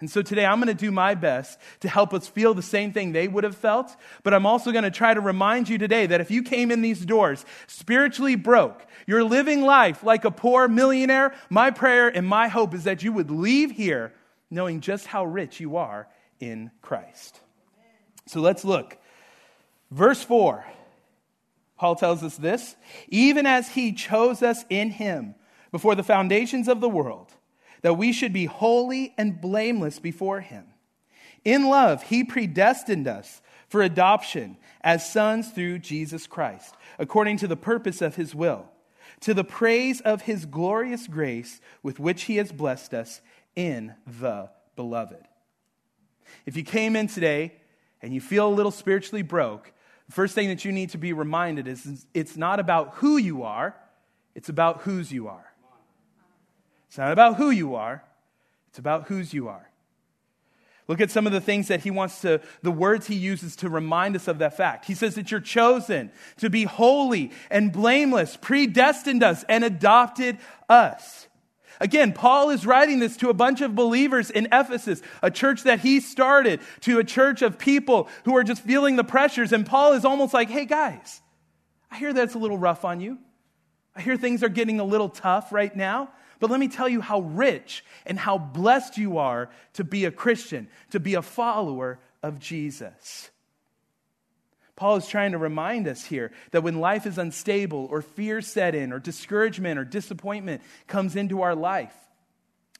And 0.00 0.10
so 0.10 0.22
today 0.22 0.46
I'm 0.46 0.58
going 0.58 0.74
to 0.74 0.74
do 0.74 0.90
my 0.90 1.14
best 1.14 1.58
to 1.80 1.88
help 1.88 2.14
us 2.14 2.26
feel 2.26 2.54
the 2.54 2.62
same 2.62 2.92
thing 2.92 3.12
they 3.12 3.28
would 3.28 3.44
have 3.44 3.56
felt, 3.56 3.94
but 4.22 4.32
I'm 4.32 4.46
also 4.46 4.72
going 4.72 4.84
to 4.84 4.90
try 4.90 5.12
to 5.12 5.20
remind 5.20 5.68
you 5.68 5.76
today 5.76 6.06
that 6.06 6.22
if 6.22 6.30
you 6.30 6.42
came 6.42 6.70
in 6.70 6.80
these 6.80 7.04
doors 7.04 7.44
spiritually 7.66 8.34
broke, 8.34 8.86
you're 9.06 9.24
living 9.24 9.60
life 9.62 10.02
like 10.02 10.24
a 10.24 10.30
poor 10.30 10.68
millionaire, 10.68 11.34
my 11.50 11.70
prayer 11.70 12.08
and 12.08 12.26
my 12.26 12.48
hope 12.48 12.74
is 12.74 12.84
that 12.84 13.02
you 13.02 13.12
would 13.12 13.30
leave 13.30 13.70
here 13.70 14.14
knowing 14.50 14.80
just 14.80 15.06
how 15.06 15.24
rich 15.24 15.60
you 15.60 15.76
are 15.76 16.08
in 16.40 16.70
Christ. 16.80 17.40
So 18.26 18.40
let's 18.40 18.64
look. 18.64 18.96
Verse 19.90 20.22
4. 20.22 20.64
Paul 21.76 21.96
tells 21.96 22.22
us 22.22 22.36
this, 22.36 22.76
even 23.08 23.46
as 23.46 23.68
he 23.68 23.92
chose 23.92 24.42
us 24.42 24.64
in 24.68 24.90
him 24.90 25.34
before 25.72 25.94
the 25.94 26.02
foundations 26.02 26.68
of 26.68 26.80
the 26.80 26.88
world 26.88 27.32
that 27.82 27.94
we 27.94 28.12
should 28.12 28.32
be 28.32 28.46
holy 28.46 29.14
and 29.16 29.40
blameless 29.40 29.98
before 29.98 30.40
him. 30.40 30.64
In 31.44 31.68
love, 31.68 32.04
he 32.04 32.24
predestined 32.24 33.08
us 33.08 33.40
for 33.68 33.82
adoption 33.82 34.56
as 34.82 35.10
sons 35.10 35.50
through 35.50 35.78
Jesus 35.78 36.26
Christ, 36.26 36.74
according 36.98 37.38
to 37.38 37.48
the 37.48 37.56
purpose 37.56 38.02
of 38.02 38.16
his 38.16 38.34
will, 38.34 38.66
to 39.20 39.32
the 39.32 39.44
praise 39.44 40.00
of 40.00 40.22
his 40.22 40.44
glorious 40.44 41.06
grace 41.06 41.60
with 41.82 41.98
which 41.98 42.24
he 42.24 42.36
has 42.36 42.52
blessed 42.52 42.92
us 42.92 43.20
in 43.56 43.94
the 44.06 44.50
beloved. 44.76 45.26
If 46.46 46.56
you 46.56 46.62
came 46.62 46.96
in 46.96 47.06
today 47.06 47.54
and 48.02 48.14
you 48.14 48.20
feel 48.20 48.48
a 48.48 48.50
little 48.50 48.72
spiritually 48.72 49.22
broke, 49.22 49.72
the 50.06 50.12
first 50.12 50.34
thing 50.34 50.48
that 50.48 50.64
you 50.64 50.72
need 50.72 50.90
to 50.90 50.98
be 50.98 51.12
reminded 51.12 51.68
is 51.68 52.06
it's 52.14 52.36
not 52.36 52.60
about 52.60 52.94
who 52.94 53.16
you 53.16 53.44
are, 53.44 53.76
it's 54.34 54.48
about 54.48 54.82
whose 54.82 55.12
you 55.12 55.28
are. 55.28 55.49
It's 56.90 56.98
not 56.98 57.12
about 57.12 57.36
who 57.36 57.50
you 57.50 57.76
are, 57.76 58.02
it's 58.68 58.80
about 58.80 59.06
whose 59.06 59.32
you 59.32 59.46
are. 59.46 59.70
Look 60.88 61.00
at 61.00 61.12
some 61.12 61.24
of 61.24 61.32
the 61.32 61.40
things 61.40 61.68
that 61.68 61.82
he 61.82 61.92
wants 61.92 62.20
to, 62.22 62.40
the 62.62 62.72
words 62.72 63.06
he 63.06 63.14
uses 63.14 63.54
to 63.56 63.68
remind 63.68 64.16
us 64.16 64.26
of 64.26 64.38
that 64.38 64.56
fact. 64.56 64.86
He 64.86 64.94
says 64.94 65.14
that 65.14 65.30
you're 65.30 65.38
chosen 65.38 66.10
to 66.38 66.50
be 66.50 66.64
holy 66.64 67.30
and 67.48 67.72
blameless, 67.72 68.36
predestined 68.36 69.22
us, 69.22 69.44
and 69.48 69.62
adopted 69.62 70.38
us. 70.68 71.28
Again, 71.78 72.12
Paul 72.12 72.50
is 72.50 72.66
writing 72.66 72.98
this 72.98 73.16
to 73.18 73.28
a 73.28 73.34
bunch 73.34 73.60
of 73.60 73.76
believers 73.76 74.30
in 74.30 74.48
Ephesus, 74.50 75.00
a 75.22 75.30
church 75.30 75.62
that 75.62 75.78
he 75.78 76.00
started, 76.00 76.58
to 76.80 76.98
a 76.98 77.04
church 77.04 77.40
of 77.40 77.56
people 77.56 78.08
who 78.24 78.36
are 78.36 78.42
just 78.42 78.62
feeling 78.64 78.96
the 78.96 79.04
pressures. 79.04 79.52
And 79.52 79.64
Paul 79.64 79.92
is 79.92 80.04
almost 80.04 80.34
like, 80.34 80.50
hey, 80.50 80.64
guys, 80.64 81.22
I 81.88 81.98
hear 81.98 82.12
that's 82.12 82.34
a 82.34 82.38
little 82.38 82.58
rough 82.58 82.84
on 82.84 83.00
you. 83.00 83.16
I 83.94 84.00
hear 84.00 84.16
things 84.16 84.42
are 84.42 84.48
getting 84.48 84.80
a 84.80 84.84
little 84.84 85.08
tough 85.08 85.52
right 85.52 85.74
now. 85.76 86.10
But 86.40 86.50
let 86.50 86.58
me 86.58 86.68
tell 86.68 86.88
you 86.88 87.00
how 87.02 87.20
rich 87.20 87.84
and 88.06 88.18
how 88.18 88.38
blessed 88.38 88.98
you 88.98 89.18
are 89.18 89.50
to 89.74 89.84
be 89.84 90.06
a 90.06 90.10
Christian, 90.10 90.68
to 90.90 90.98
be 90.98 91.14
a 91.14 91.22
follower 91.22 92.00
of 92.22 92.40
Jesus. 92.40 93.30
Paul 94.74 94.96
is 94.96 95.06
trying 95.06 95.32
to 95.32 95.38
remind 95.38 95.86
us 95.86 96.06
here 96.06 96.32
that 96.52 96.62
when 96.62 96.80
life 96.80 97.06
is 97.06 97.18
unstable 97.18 97.86
or 97.90 98.00
fear 98.00 98.40
set 98.40 98.74
in 98.74 98.92
or 98.94 98.98
discouragement 98.98 99.78
or 99.78 99.84
disappointment 99.84 100.62
comes 100.86 101.16
into 101.16 101.42
our 101.42 101.54
life, 101.54 101.94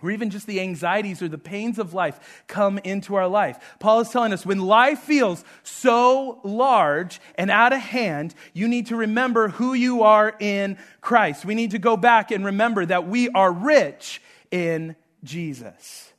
or 0.03 0.11
even 0.11 0.31
just 0.31 0.47
the 0.47 0.61
anxieties 0.61 1.23
or 1.23 1.29
the 1.29 1.39
pains 1.39 1.79
of 1.79 1.95
life 1.95 2.45
come 2.47 2.79
into 2.79 3.15
our 3.15 3.29
life. 3.29 3.77
Paul 3.79 4.01
is 4.01 4.09
telling 4.09 4.33
us 4.33 4.47
when 4.47 4.61
life 4.61 5.01
feels 5.01 5.45
so 5.63 6.41
large 6.45 7.21
and 7.37 7.51
out 7.51 7.73
of 7.73 7.81
hand, 7.81 8.35
you 8.53 8.69
need 8.69 8.87
to 8.87 8.97
remember 8.97 9.49
who 9.49 9.75
you 9.75 10.03
are 10.03 10.35
in 10.41 10.79
Christ. 11.01 11.45
We 11.45 11.55
need 11.55 11.73
to 11.73 11.79
go 11.79 11.97
back 11.97 12.31
and 12.31 12.45
remember 12.45 12.85
that 12.87 13.07
we 13.07 13.29
are 13.31 13.53
rich 13.53 14.23
in 14.51 14.97
Jesus. 15.25 16.13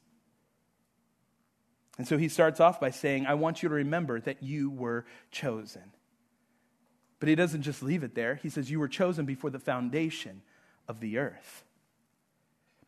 And 1.98 2.08
so 2.08 2.18
he 2.18 2.30
starts 2.30 2.60
off 2.60 2.80
by 2.80 2.90
saying, 2.90 3.28
I 3.28 3.36
want 3.36 3.62
you 3.62 3.70
to 3.70 3.76
remember 3.76 4.20
that 4.22 4.42
you 4.42 4.70
were 4.70 5.06
chosen. 5.30 5.84
But 7.20 7.30
he 7.30 7.36
doesn't 7.36 7.62
just 7.62 7.84
leave 7.84 8.04
it 8.04 8.16
there. 8.16 8.36
He 8.36 8.50
says, 8.50 8.72
You 8.72 8.80
were 8.80 8.88
chosen 8.88 9.26
before 9.26 9.52
the 9.52 9.60
foundation 9.60 10.42
of 10.88 11.00
the 11.00 11.20
earth. 11.20 11.64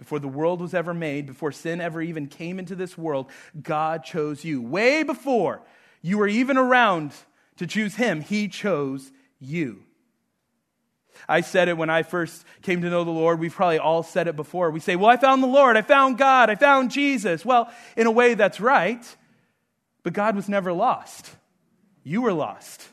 Before 0.03 0.19
the 0.19 0.27
world 0.27 0.59
was 0.59 0.73
ever 0.73 0.93
made, 0.93 1.27
before 1.27 1.53
sin 1.53 1.79
ever 1.79 2.01
even 2.01 2.27
came 2.27 2.59
into 2.59 2.75
this 2.75 2.97
world, 2.97 3.31
God 3.61 4.03
chose 4.03 4.43
you. 4.43 4.61
Way 4.61 5.03
before 5.03 5.61
you 6.01 6.17
were 6.17 6.27
even 6.27 6.57
around 6.57 7.13
to 7.55 7.65
choose 7.65 7.95
him, 7.95 8.19
he 8.19 8.49
chose 8.49 9.13
you. 9.39 9.85
I 11.29 11.39
said 11.39 11.69
it 11.69 11.77
when 11.77 11.89
I 11.89 12.03
first 12.03 12.43
came 12.63 12.81
to 12.81 12.89
know 12.89 13.05
the 13.05 13.11
Lord. 13.11 13.39
We've 13.39 13.53
probably 13.53 13.79
all 13.79 14.03
said 14.03 14.27
it 14.27 14.35
before. 14.35 14.71
We 14.71 14.81
say, 14.81 14.97
Well, 14.97 15.09
I 15.09 15.15
found 15.15 15.41
the 15.41 15.47
Lord. 15.47 15.77
I 15.77 15.81
found 15.81 16.17
God. 16.17 16.49
I 16.49 16.55
found 16.55 16.91
Jesus. 16.91 17.45
Well, 17.45 17.71
in 17.95 18.05
a 18.05 18.11
way, 18.11 18.33
that's 18.33 18.59
right. 18.59 19.05
But 20.03 20.11
God 20.11 20.35
was 20.35 20.49
never 20.49 20.73
lost. 20.73 21.33
You 22.03 22.23
were 22.23 22.33
lost. 22.33 22.89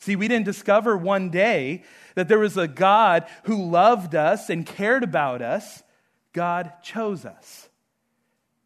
See, 0.00 0.16
we 0.16 0.28
didn't 0.28 0.46
discover 0.46 0.96
one 0.96 1.28
day 1.28 1.84
that 2.14 2.26
there 2.26 2.38
was 2.38 2.56
a 2.56 2.66
God 2.66 3.26
who 3.44 3.70
loved 3.70 4.14
us 4.14 4.48
and 4.48 4.64
cared 4.64 5.02
about 5.02 5.42
us. 5.42 5.82
God 6.32 6.72
chose 6.82 7.24
us. 7.24 7.68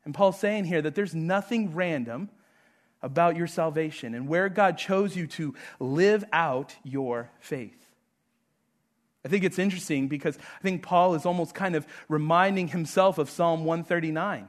And 0.04 0.14
Paul's 0.14 0.38
saying 0.38 0.64
here 0.64 0.80
that 0.82 0.94
there's 0.94 1.14
nothing 1.14 1.74
random 1.74 2.30
about 3.02 3.36
your 3.36 3.48
salvation 3.48 4.14
and 4.14 4.28
where 4.28 4.48
God 4.48 4.78
chose 4.78 5.16
you 5.16 5.26
to 5.28 5.54
live 5.80 6.24
out 6.32 6.76
your 6.84 7.30
faith. 7.40 7.84
I 9.24 9.28
think 9.28 9.42
it's 9.42 9.58
interesting 9.58 10.06
because 10.06 10.36
I 10.36 10.62
think 10.62 10.82
Paul 10.82 11.14
is 11.14 11.26
almost 11.26 11.54
kind 11.54 11.74
of 11.74 11.86
reminding 12.08 12.68
himself 12.68 13.18
of 13.18 13.28
Psalm 13.28 13.64
139. 13.64 14.48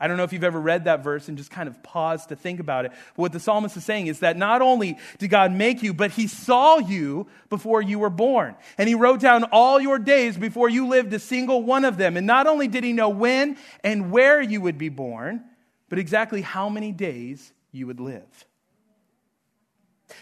I 0.00 0.08
don't 0.08 0.16
know 0.16 0.24
if 0.24 0.32
you've 0.32 0.44
ever 0.44 0.60
read 0.60 0.84
that 0.84 1.04
verse 1.04 1.28
and 1.28 1.36
just 1.36 1.50
kind 1.50 1.68
of 1.68 1.82
paused 1.82 2.30
to 2.30 2.36
think 2.36 2.58
about 2.58 2.86
it. 2.86 2.92
But 3.14 3.22
what 3.22 3.32
the 3.32 3.40
psalmist 3.40 3.76
is 3.76 3.84
saying 3.84 4.06
is 4.06 4.20
that 4.20 4.36
not 4.36 4.62
only 4.62 4.96
did 5.18 5.28
God 5.28 5.52
make 5.52 5.82
you, 5.82 5.92
but 5.92 6.10
he 6.10 6.26
saw 6.26 6.78
you 6.78 7.26
before 7.50 7.82
you 7.82 7.98
were 7.98 8.10
born. 8.10 8.56
And 8.78 8.88
he 8.88 8.94
wrote 8.94 9.20
down 9.20 9.44
all 9.52 9.78
your 9.78 9.98
days 9.98 10.38
before 10.38 10.70
you 10.70 10.88
lived 10.88 11.12
a 11.12 11.18
single 11.18 11.62
one 11.62 11.84
of 11.84 11.98
them. 11.98 12.16
And 12.16 12.26
not 12.26 12.46
only 12.46 12.66
did 12.66 12.82
he 12.82 12.94
know 12.94 13.10
when 13.10 13.58
and 13.84 14.10
where 14.10 14.40
you 14.40 14.62
would 14.62 14.78
be 14.78 14.88
born, 14.88 15.44
but 15.90 15.98
exactly 15.98 16.40
how 16.40 16.70
many 16.70 16.92
days 16.92 17.52
you 17.70 17.86
would 17.86 18.00
live. 18.00 18.46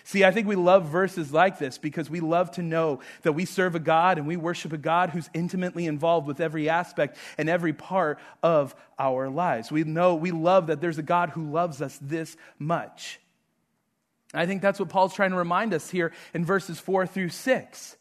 See, 0.09 0.25
I 0.25 0.31
think 0.31 0.47
we 0.47 0.57
love 0.57 0.87
verses 0.87 1.35
like 1.35 1.59
this 1.59 1.77
because 1.77 2.09
we 2.09 2.21
love 2.21 2.51
to 2.53 2.63
know 2.63 3.01
that 3.25 3.33
we 3.33 3.45
serve 3.45 3.75
a 3.75 3.79
God 3.79 4.17
and 4.17 4.27
we 4.27 4.39
worship 4.39 4.73
a 4.73 4.79
God 4.79 5.11
who's 5.11 5.29
intimately 5.35 5.85
involved 5.85 6.27
with 6.27 6.41
every 6.41 6.71
aspect 6.71 7.19
and 7.37 7.47
every 7.47 7.75
part 7.75 8.19
of 8.43 8.75
our 8.99 9.29
lives. 9.29 9.71
We 9.71 9.85
know, 9.85 10.15
we 10.15 10.31
love 10.31 10.69
that 10.69 10.81
there's 10.81 10.97
a 10.97 11.03
God 11.03 11.29
who 11.29 11.51
loves 11.51 11.83
us 11.83 11.99
this 12.01 12.39
much. 12.59 13.21
I 14.33 14.47
think 14.47 14.63
that's 14.63 14.81
what 14.81 14.89
Paul's 14.89 15.13
trying 15.13 15.33
to 15.33 15.37
remind 15.37 15.75
us 15.75 15.91
here 15.91 16.15
in 16.33 16.43
verses 16.43 16.81
4 16.81 17.07
through 17.07 17.29
6. 17.29 17.98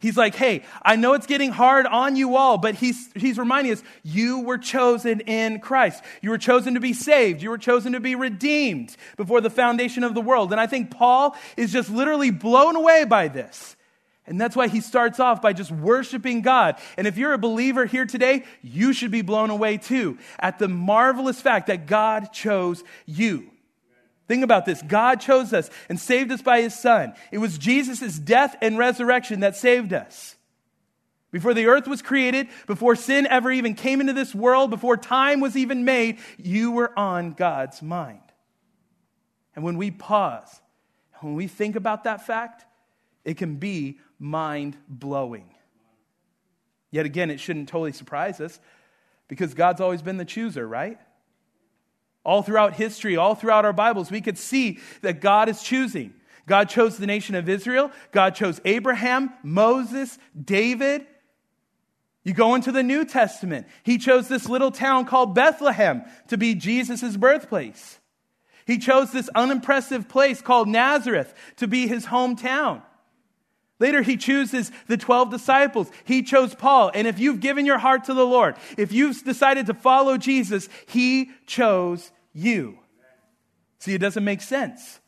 He's 0.00 0.16
like, 0.16 0.34
hey, 0.34 0.62
I 0.82 0.96
know 0.96 1.12
it's 1.12 1.26
getting 1.26 1.50
hard 1.50 1.86
on 1.86 2.16
you 2.16 2.34
all, 2.34 2.56
but 2.56 2.74
he's, 2.74 3.10
he's 3.14 3.38
reminding 3.38 3.74
us, 3.74 3.82
you 4.02 4.40
were 4.40 4.56
chosen 4.56 5.20
in 5.20 5.60
Christ. 5.60 6.02
You 6.22 6.30
were 6.30 6.38
chosen 6.38 6.74
to 6.74 6.80
be 6.80 6.94
saved. 6.94 7.42
You 7.42 7.50
were 7.50 7.58
chosen 7.58 7.92
to 7.92 8.00
be 8.00 8.14
redeemed 8.14 8.96
before 9.18 9.42
the 9.42 9.50
foundation 9.50 10.02
of 10.02 10.14
the 10.14 10.22
world. 10.22 10.52
And 10.52 10.60
I 10.60 10.66
think 10.66 10.90
Paul 10.90 11.36
is 11.58 11.70
just 11.70 11.90
literally 11.90 12.30
blown 12.30 12.76
away 12.76 13.04
by 13.04 13.28
this. 13.28 13.76
And 14.26 14.40
that's 14.40 14.56
why 14.56 14.68
he 14.68 14.80
starts 14.80 15.20
off 15.20 15.42
by 15.42 15.52
just 15.52 15.70
worshiping 15.70 16.40
God. 16.40 16.76
And 16.96 17.06
if 17.06 17.18
you're 17.18 17.34
a 17.34 17.38
believer 17.38 17.84
here 17.84 18.06
today, 18.06 18.44
you 18.62 18.94
should 18.94 19.10
be 19.10 19.22
blown 19.22 19.50
away 19.50 19.76
too 19.76 20.18
at 20.38 20.58
the 20.58 20.68
marvelous 20.68 21.42
fact 21.42 21.66
that 21.66 21.86
God 21.86 22.32
chose 22.32 22.82
you. 23.04 23.50
Think 24.30 24.44
about 24.44 24.64
this. 24.64 24.80
God 24.82 25.20
chose 25.20 25.52
us 25.52 25.68
and 25.88 25.98
saved 25.98 26.30
us 26.30 26.40
by 26.40 26.62
his 26.62 26.72
son. 26.72 27.14
It 27.32 27.38
was 27.38 27.58
Jesus' 27.58 28.16
death 28.16 28.54
and 28.62 28.78
resurrection 28.78 29.40
that 29.40 29.56
saved 29.56 29.92
us. 29.92 30.36
Before 31.32 31.52
the 31.52 31.66
earth 31.66 31.88
was 31.88 32.00
created, 32.00 32.46
before 32.68 32.94
sin 32.94 33.26
ever 33.26 33.50
even 33.50 33.74
came 33.74 34.00
into 34.00 34.12
this 34.12 34.32
world, 34.32 34.70
before 34.70 34.96
time 34.96 35.40
was 35.40 35.56
even 35.56 35.84
made, 35.84 36.20
you 36.38 36.70
were 36.70 36.96
on 36.96 37.32
God's 37.32 37.82
mind. 37.82 38.22
And 39.56 39.64
when 39.64 39.76
we 39.76 39.90
pause, 39.90 40.60
when 41.18 41.34
we 41.34 41.48
think 41.48 41.74
about 41.74 42.04
that 42.04 42.24
fact, 42.24 42.64
it 43.24 43.36
can 43.36 43.56
be 43.56 43.98
mind 44.20 44.76
blowing. 44.88 45.52
Yet 46.92 47.04
again, 47.04 47.32
it 47.32 47.40
shouldn't 47.40 47.68
totally 47.68 47.90
surprise 47.90 48.40
us 48.40 48.60
because 49.26 49.54
God's 49.54 49.80
always 49.80 50.02
been 50.02 50.18
the 50.18 50.24
chooser, 50.24 50.68
right? 50.68 51.00
All 52.24 52.42
throughout 52.42 52.74
history, 52.74 53.16
all 53.16 53.34
throughout 53.34 53.64
our 53.64 53.72
Bibles, 53.72 54.10
we 54.10 54.20
could 54.20 54.38
see 54.38 54.78
that 55.02 55.20
God 55.20 55.48
is 55.48 55.62
choosing. 55.62 56.14
God 56.46 56.68
chose 56.68 56.98
the 56.98 57.06
nation 57.06 57.34
of 57.34 57.48
Israel. 57.48 57.90
God 58.12 58.34
chose 58.34 58.60
Abraham, 58.64 59.32
Moses, 59.42 60.18
David. 60.42 61.06
You 62.24 62.34
go 62.34 62.54
into 62.54 62.72
the 62.72 62.82
New 62.82 63.04
Testament. 63.04 63.66
He 63.82 63.96
chose 63.96 64.28
this 64.28 64.48
little 64.48 64.70
town 64.70 65.06
called 65.06 65.34
Bethlehem 65.34 66.02
to 66.28 66.36
be 66.36 66.54
Jesus' 66.54 67.16
birthplace. 67.16 67.98
He 68.66 68.78
chose 68.78 69.10
this 69.10 69.30
unimpressive 69.34 70.08
place 70.08 70.42
called 70.42 70.68
Nazareth 70.68 71.34
to 71.56 71.66
be 71.66 71.86
his 71.86 72.06
hometown. 72.06 72.82
Later, 73.80 74.02
he 74.02 74.18
chooses 74.18 74.70
the 74.86 74.98
12 74.98 75.30
disciples. 75.30 75.90
He 76.04 76.22
chose 76.22 76.54
Paul. 76.54 76.92
And 76.94 77.08
if 77.08 77.18
you've 77.18 77.40
given 77.40 77.64
your 77.64 77.78
heart 77.78 78.04
to 78.04 78.14
the 78.14 78.26
Lord, 78.26 78.56
if 78.76 78.92
you've 78.92 79.24
decided 79.24 79.66
to 79.66 79.74
follow 79.74 80.18
Jesus, 80.18 80.68
he 80.86 81.30
chose 81.46 82.12
you. 82.34 82.78
See, 83.78 83.94
it 83.94 84.00
doesn't 84.00 84.22
make 84.22 84.42
sense. 84.42 85.00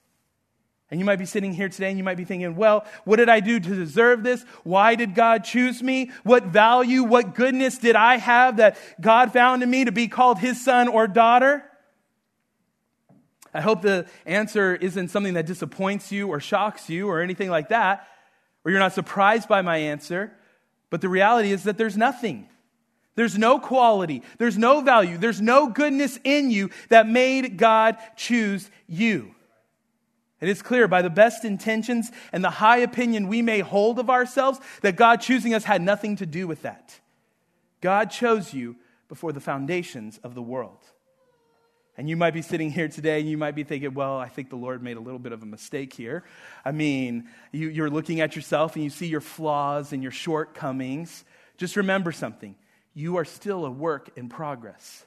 And 0.91 0.99
you 0.99 1.05
might 1.05 1.19
be 1.19 1.27
sitting 1.27 1.53
here 1.53 1.69
today 1.69 1.89
and 1.89 1.99
you 1.99 2.05
might 2.05 2.17
be 2.17 2.25
thinking, 2.25 2.57
well, 2.57 2.87
what 3.05 3.17
did 3.17 3.29
I 3.29 3.41
do 3.41 3.61
to 3.61 3.75
deserve 3.75 4.23
this? 4.23 4.43
Why 4.65 4.95
did 4.95 5.15
God 5.15 5.45
choose 5.45 5.83
me? 5.83 6.11
What 6.23 6.45
value, 6.45 7.03
what 7.03 7.35
goodness 7.35 7.79
did 7.79 7.97
I 7.97 8.17
have 8.17 8.57
that 8.57 8.79
God 9.01 9.33
found 9.33 9.63
in 9.63 9.71
me 9.71 9.85
to 9.85 9.93
be 9.93 10.09
called 10.09 10.39
his 10.39 10.63
son 10.63 10.89
or 10.89 11.07
daughter? 11.07 11.63
I 13.55 13.61
hope 13.61 13.83
the 13.83 14.07
answer 14.25 14.75
isn't 14.75 15.09
something 15.09 15.35
that 15.35 15.45
disappoints 15.45 16.11
you 16.11 16.29
or 16.29 16.41
shocks 16.41 16.89
you 16.89 17.09
or 17.09 17.21
anything 17.21 17.51
like 17.51 17.69
that 17.69 18.07
or 18.65 18.71
you're 18.71 18.81
not 18.81 18.93
surprised 18.93 19.49
by 19.49 19.63
my 19.63 19.77
answer, 19.77 20.33
but 20.91 21.01
the 21.01 21.09
reality 21.09 21.53
is 21.53 21.65
that 21.65 21.79
there's 21.79 21.97
nothing. 21.97 22.49
There's 23.15 23.37
no 23.37 23.59
quality, 23.59 24.23
there's 24.39 24.57
no 24.57 24.81
value, 24.81 25.19
there's 25.19 25.41
no 25.41 25.69
goodness 25.69 26.19
in 26.25 26.51
you 26.51 26.71
that 26.89 27.07
made 27.07 27.59
God 27.59 27.99
choose 28.17 28.71
you. 28.87 29.35
It 30.41 30.49
is 30.49 30.63
clear 30.63 30.89
by 30.89 31.03
the 31.03 31.11
best 31.11 31.45
intentions 31.45 32.11
and 32.33 32.43
the 32.43 32.51
high 32.51 32.79
opinion 32.79 33.29
we 33.29 33.43
may 33.43 33.61
hold 33.61 33.99
of 33.99 34.11
ourselves 34.11 34.59
that 34.81 34.97
God 34.97 35.21
choosing 35.21 35.55
us 35.55 35.65
had 35.65 35.83
nothing 35.83 36.17
to 36.17 36.27
do 36.27 36.49
with 36.49 36.63
that. 36.63 36.99
God 37.81 38.11
chose 38.11 38.55
you 38.55 38.77
before 39.09 39.33
the 39.33 39.41
foundations 39.41 40.19
of 40.25 40.35
the 40.35 40.43
world. 40.43 40.79
And 41.99 42.09
you 42.09 42.17
might 42.17 42.33
be 42.33 42.41
sitting 42.41 42.71
here 42.71 42.89
today 42.89 43.21
and 43.21 43.29
you 43.29 43.37
might 43.37 43.55
be 43.55 43.65
thinking, 43.65 43.93
well, 43.93 44.17
I 44.17 44.29
think 44.29 44.49
the 44.49 44.57
Lord 44.57 44.83
made 44.83 44.97
a 44.97 45.01
little 45.01 45.19
bit 45.19 45.33
of 45.33 45.43
a 45.43 45.47
mistake 45.47 45.93
here. 45.93 46.25
I 46.65 46.73
mean, 46.73 47.29
you, 47.53 47.69
you're 47.69 47.91
looking 47.91 48.21
at 48.21 48.35
yourself 48.35 48.77
and 48.77 48.85
you 48.85 48.91
see 48.91 49.07
your 49.07 49.21
flaws 49.21 49.93
and 49.93 50.03
your 50.03 50.13
shortcomings. 50.13 51.25
Just 51.59 51.77
remember 51.77 52.13
something 52.13 52.57
you 52.95 53.17
are 53.17 53.25
still 53.25 53.65
a 53.65 53.71
work 53.71 54.11
in 54.17 54.29
progress. 54.29 55.05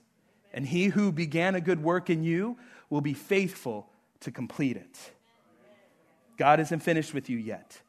And 0.54 0.66
he 0.66 0.86
who 0.86 1.12
began 1.12 1.56
a 1.56 1.62
good 1.62 1.84
work 1.84 2.10
in 2.10 2.24
you 2.24 2.58
will 2.90 3.02
be 3.02 3.14
faithful 3.14 3.90
to 4.22 4.32
complete 4.32 4.78
it. 4.78 4.98
God 6.38 6.60
isn't 6.60 6.80
finished 6.80 7.14
with 7.14 7.30
you 7.30 7.38
yet. 7.38 7.80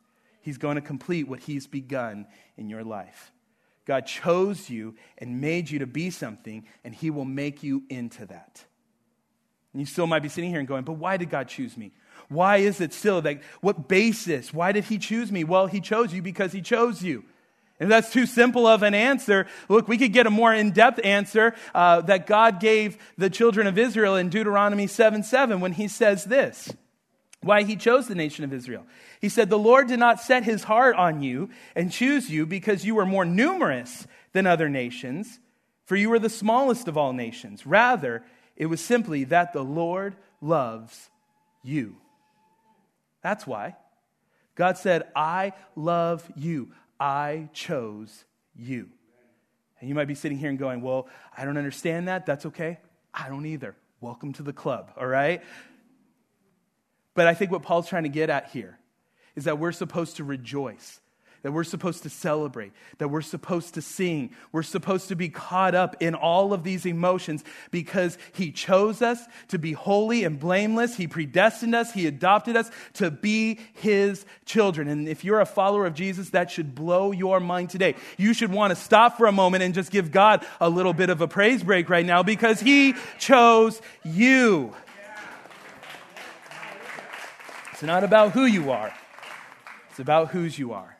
He's 0.42 0.58
going 0.58 0.76
to 0.76 0.80
complete 0.80 1.28
what 1.28 1.40
he's 1.40 1.66
begun 1.66 2.26
in 2.56 2.68
your 2.68 2.84
life. 2.84 3.32
God 3.84 4.06
chose 4.06 4.68
you 4.68 4.96
and 5.18 5.40
made 5.40 5.70
you 5.70 5.78
to 5.80 5.86
be 5.86 6.10
something, 6.10 6.66
and 6.84 6.94
he 6.94 7.10
will 7.10 7.24
make 7.24 7.62
you 7.62 7.84
into 7.88 8.26
that. 8.26 8.64
And 9.76 9.80
you 9.82 9.84
still 9.84 10.06
might 10.06 10.22
be 10.22 10.30
sitting 10.30 10.48
here 10.48 10.58
and 10.58 10.66
going, 10.66 10.84
but 10.84 10.94
why 10.94 11.18
did 11.18 11.28
God 11.28 11.48
choose 11.48 11.76
me? 11.76 11.92
Why 12.30 12.56
is 12.56 12.80
it 12.80 12.94
still 12.94 13.20
that, 13.20 13.42
what 13.60 13.88
basis? 13.88 14.50
Why 14.50 14.72
did 14.72 14.84
He 14.84 14.96
choose 14.96 15.30
me? 15.30 15.44
Well, 15.44 15.66
He 15.66 15.82
chose 15.82 16.14
you 16.14 16.22
because 16.22 16.52
He 16.52 16.62
chose 16.62 17.02
you. 17.02 17.24
If 17.78 17.90
that's 17.90 18.10
too 18.10 18.24
simple 18.24 18.66
of 18.66 18.82
an 18.82 18.94
answer, 18.94 19.46
look, 19.68 19.86
we 19.86 19.98
could 19.98 20.14
get 20.14 20.26
a 20.26 20.30
more 20.30 20.54
in 20.54 20.70
depth 20.70 20.98
answer 21.04 21.54
uh, 21.74 22.00
that 22.00 22.26
God 22.26 22.58
gave 22.58 22.96
the 23.18 23.28
children 23.28 23.66
of 23.66 23.76
Israel 23.76 24.16
in 24.16 24.30
Deuteronomy 24.30 24.86
7 24.86 25.22
7 25.22 25.60
when 25.60 25.72
he 25.72 25.88
says 25.88 26.24
this 26.24 26.72
why 27.42 27.64
he 27.64 27.76
chose 27.76 28.08
the 28.08 28.14
nation 28.14 28.44
of 28.44 28.54
Israel. 28.54 28.86
He 29.20 29.28
said, 29.28 29.50
The 29.50 29.58
Lord 29.58 29.88
did 29.88 29.98
not 29.98 30.22
set 30.22 30.44
his 30.44 30.64
heart 30.64 30.96
on 30.96 31.22
you 31.22 31.50
and 31.74 31.92
choose 31.92 32.30
you 32.30 32.46
because 32.46 32.86
you 32.86 32.94
were 32.94 33.04
more 33.04 33.26
numerous 33.26 34.06
than 34.32 34.46
other 34.46 34.70
nations, 34.70 35.38
for 35.84 35.96
you 35.96 36.08
were 36.08 36.18
the 36.18 36.30
smallest 36.30 36.88
of 36.88 36.96
all 36.96 37.12
nations. 37.12 37.66
Rather, 37.66 38.24
it 38.56 38.66
was 38.66 38.80
simply 38.80 39.24
that 39.24 39.52
the 39.52 39.62
Lord 39.62 40.16
loves 40.40 41.10
you. 41.62 41.96
That's 43.22 43.46
why. 43.46 43.76
God 44.54 44.78
said, 44.78 45.04
I 45.14 45.52
love 45.74 46.30
you. 46.34 46.72
I 46.98 47.50
chose 47.52 48.24
you. 48.54 48.88
And 49.80 49.88
you 49.88 49.94
might 49.94 50.08
be 50.08 50.14
sitting 50.14 50.38
here 50.38 50.48
and 50.48 50.58
going, 50.58 50.80
Well, 50.80 51.08
I 51.36 51.44
don't 51.44 51.58
understand 51.58 52.08
that. 52.08 52.24
That's 52.24 52.46
okay. 52.46 52.78
I 53.12 53.28
don't 53.28 53.46
either. 53.46 53.76
Welcome 54.00 54.32
to 54.34 54.42
the 54.42 54.52
club, 54.52 54.92
all 54.96 55.06
right? 55.06 55.42
But 57.14 57.26
I 57.26 57.34
think 57.34 57.50
what 57.50 57.62
Paul's 57.62 57.88
trying 57.88 58.04
to 58.04 58.08
get 58.08 58.30
at 58.30 58.48
here 58.50 58.78
is 59.34 59.44
that 59.44 59.58
we're 59.58 59.72
supposed 59.72 60.16
to 60.16 60.24
rejoice, 60.24 61.00
that 61.42 61.52
we're 61.52 61.64
supposed 61.64 62.02
to 62.02 62.10
celebrate, 62.10 62.72
that 62.98 63.08
we're 63.08 63.20
supposed 63.22 63.74
to 63.74 63.82
sing. 63.82 64.30
We're 64.52 64.62
supposed 64.62 65.08
to 65.08 65.16
be 65.16 65.28
caught 65.28 65.74
up 65.74 65.96
in 66.00 66.14
all 66.14 66.52
of 66.52 66.64
these 66.64 66.86
emotions 66.86 67.44
because 67.70 68.18
He 68.32 68.50
chose 68.50 69.02
us 69.02 69.24
to 69.48 69.58
be 69.58 69.72
holy 69.72 70.24
and 70.24 70.38
blameless. 70.38 70.96
He 70.96 71.06
predestined 71.06 71.74
us, 71.74 71.92
He 71.92 72.06
adopted 72.06 72.56
us 72.56 72.70
to 72.94 73.10
be 73.10 73.60
His 73.74 74.24
children. 74.44 74.88
And 74.88 75.08
if 75.08 75.24
you're 75.24 75.40
a 75.40 75.46
follower 75.46 75.86
of 75.86 75.94
Jesus, 75.94 76.30
that 76.30 76.50
should 76.50 76.74
blow 76.74 77.12
your 77.12 77.40
mind 77.40 77.70
today. 77.70 77.94
You 78.16 78.34
should 78.34 78.52
want 78.52 78.70
to 78.72 78.76
stop 78.76 79.16
for 79.16 79.26
a 79.26 79.32
moment 79.32 79.62
and 79.62 79.74
just 79.74 79.90
give 79.90 80.10
God 80.10 80.44
a 80.60 80.68
little 80.68 80.92
bit 80.92 81.10
of 81.10 81.20
a 81.20 81.28
praise 81.28 81.62
break 81.62 81.88
right 81.88 82.06
now 82.06 82.22
because 82.22 82.60
He 82.60 82.94
chose 83.18 83.80
you. 84.04 84.74
It's 87.76 87.82
not 87.82 88.04
about 88.04 88.32
who 88.32 88.46
you 88.46 88.70
are, 88.70 88.90
it's 89.90 89.98
about 89.98 90.28
whose 90.28 90.58
you 90.58 90.72
are. 90.72 90.95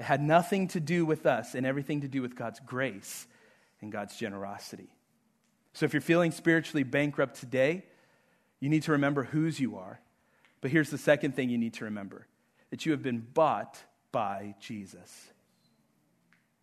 It 0.00 0.04
had 0.04 0.22
nothing 0.22 0.68
to 0.68 0.80
do 0.80 1.04
with 1.04 1.26
us 1.26 1.54
and 1.54 1.66
everything 1.66 2.00
to 2.00 2.08
do 2.08 2.22
with 2.22 2.34
God's 2.34 2.58
grace 2.58 3.26
and 3.82 3.92
God's 3.92 4.16
generosity. 4.16 4.88
So 5.74 5.84
if 5.84 5.92
you're 5.92 6.00
feeling 6.00 6.32
spiritually 6.32 6.84
bankrupt 6.84 7.38
today, 7.38 7.84
you 8.60 8.70
need 8.70 8.84
to 8.84 8.92
remember 8.92 9.24
whose 9.24 9.60
you 9.60 9.76
are. 9.76 10.00
But 10.62 10.70
here's 10.70 10.88
the 10.88 10.96
second 10.96 11.36
thing 11.36 11.50
you 11.50 11.58
need 11.58 11.74
to 11.74 11.84
remember 11.84 12.26
that 12.70 12.86
you 12.86 12.92
have 12.92 13.02
been 13.02 13.26
bought 13.34 13.78
by 14.10 14.54
Jesus. 14.58 15.28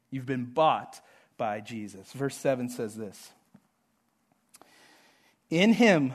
You've 0.09 0.25
been 0.25 0.45
bought 0.45 0.99
by 1.37 1.59
Jesus. 1.59 2.11
Verse 2.13 2.35
7 2.35 2.69
says 2.69 2.95
this 2.95 3.29
In 5.51 5.73
him 5.73 6.13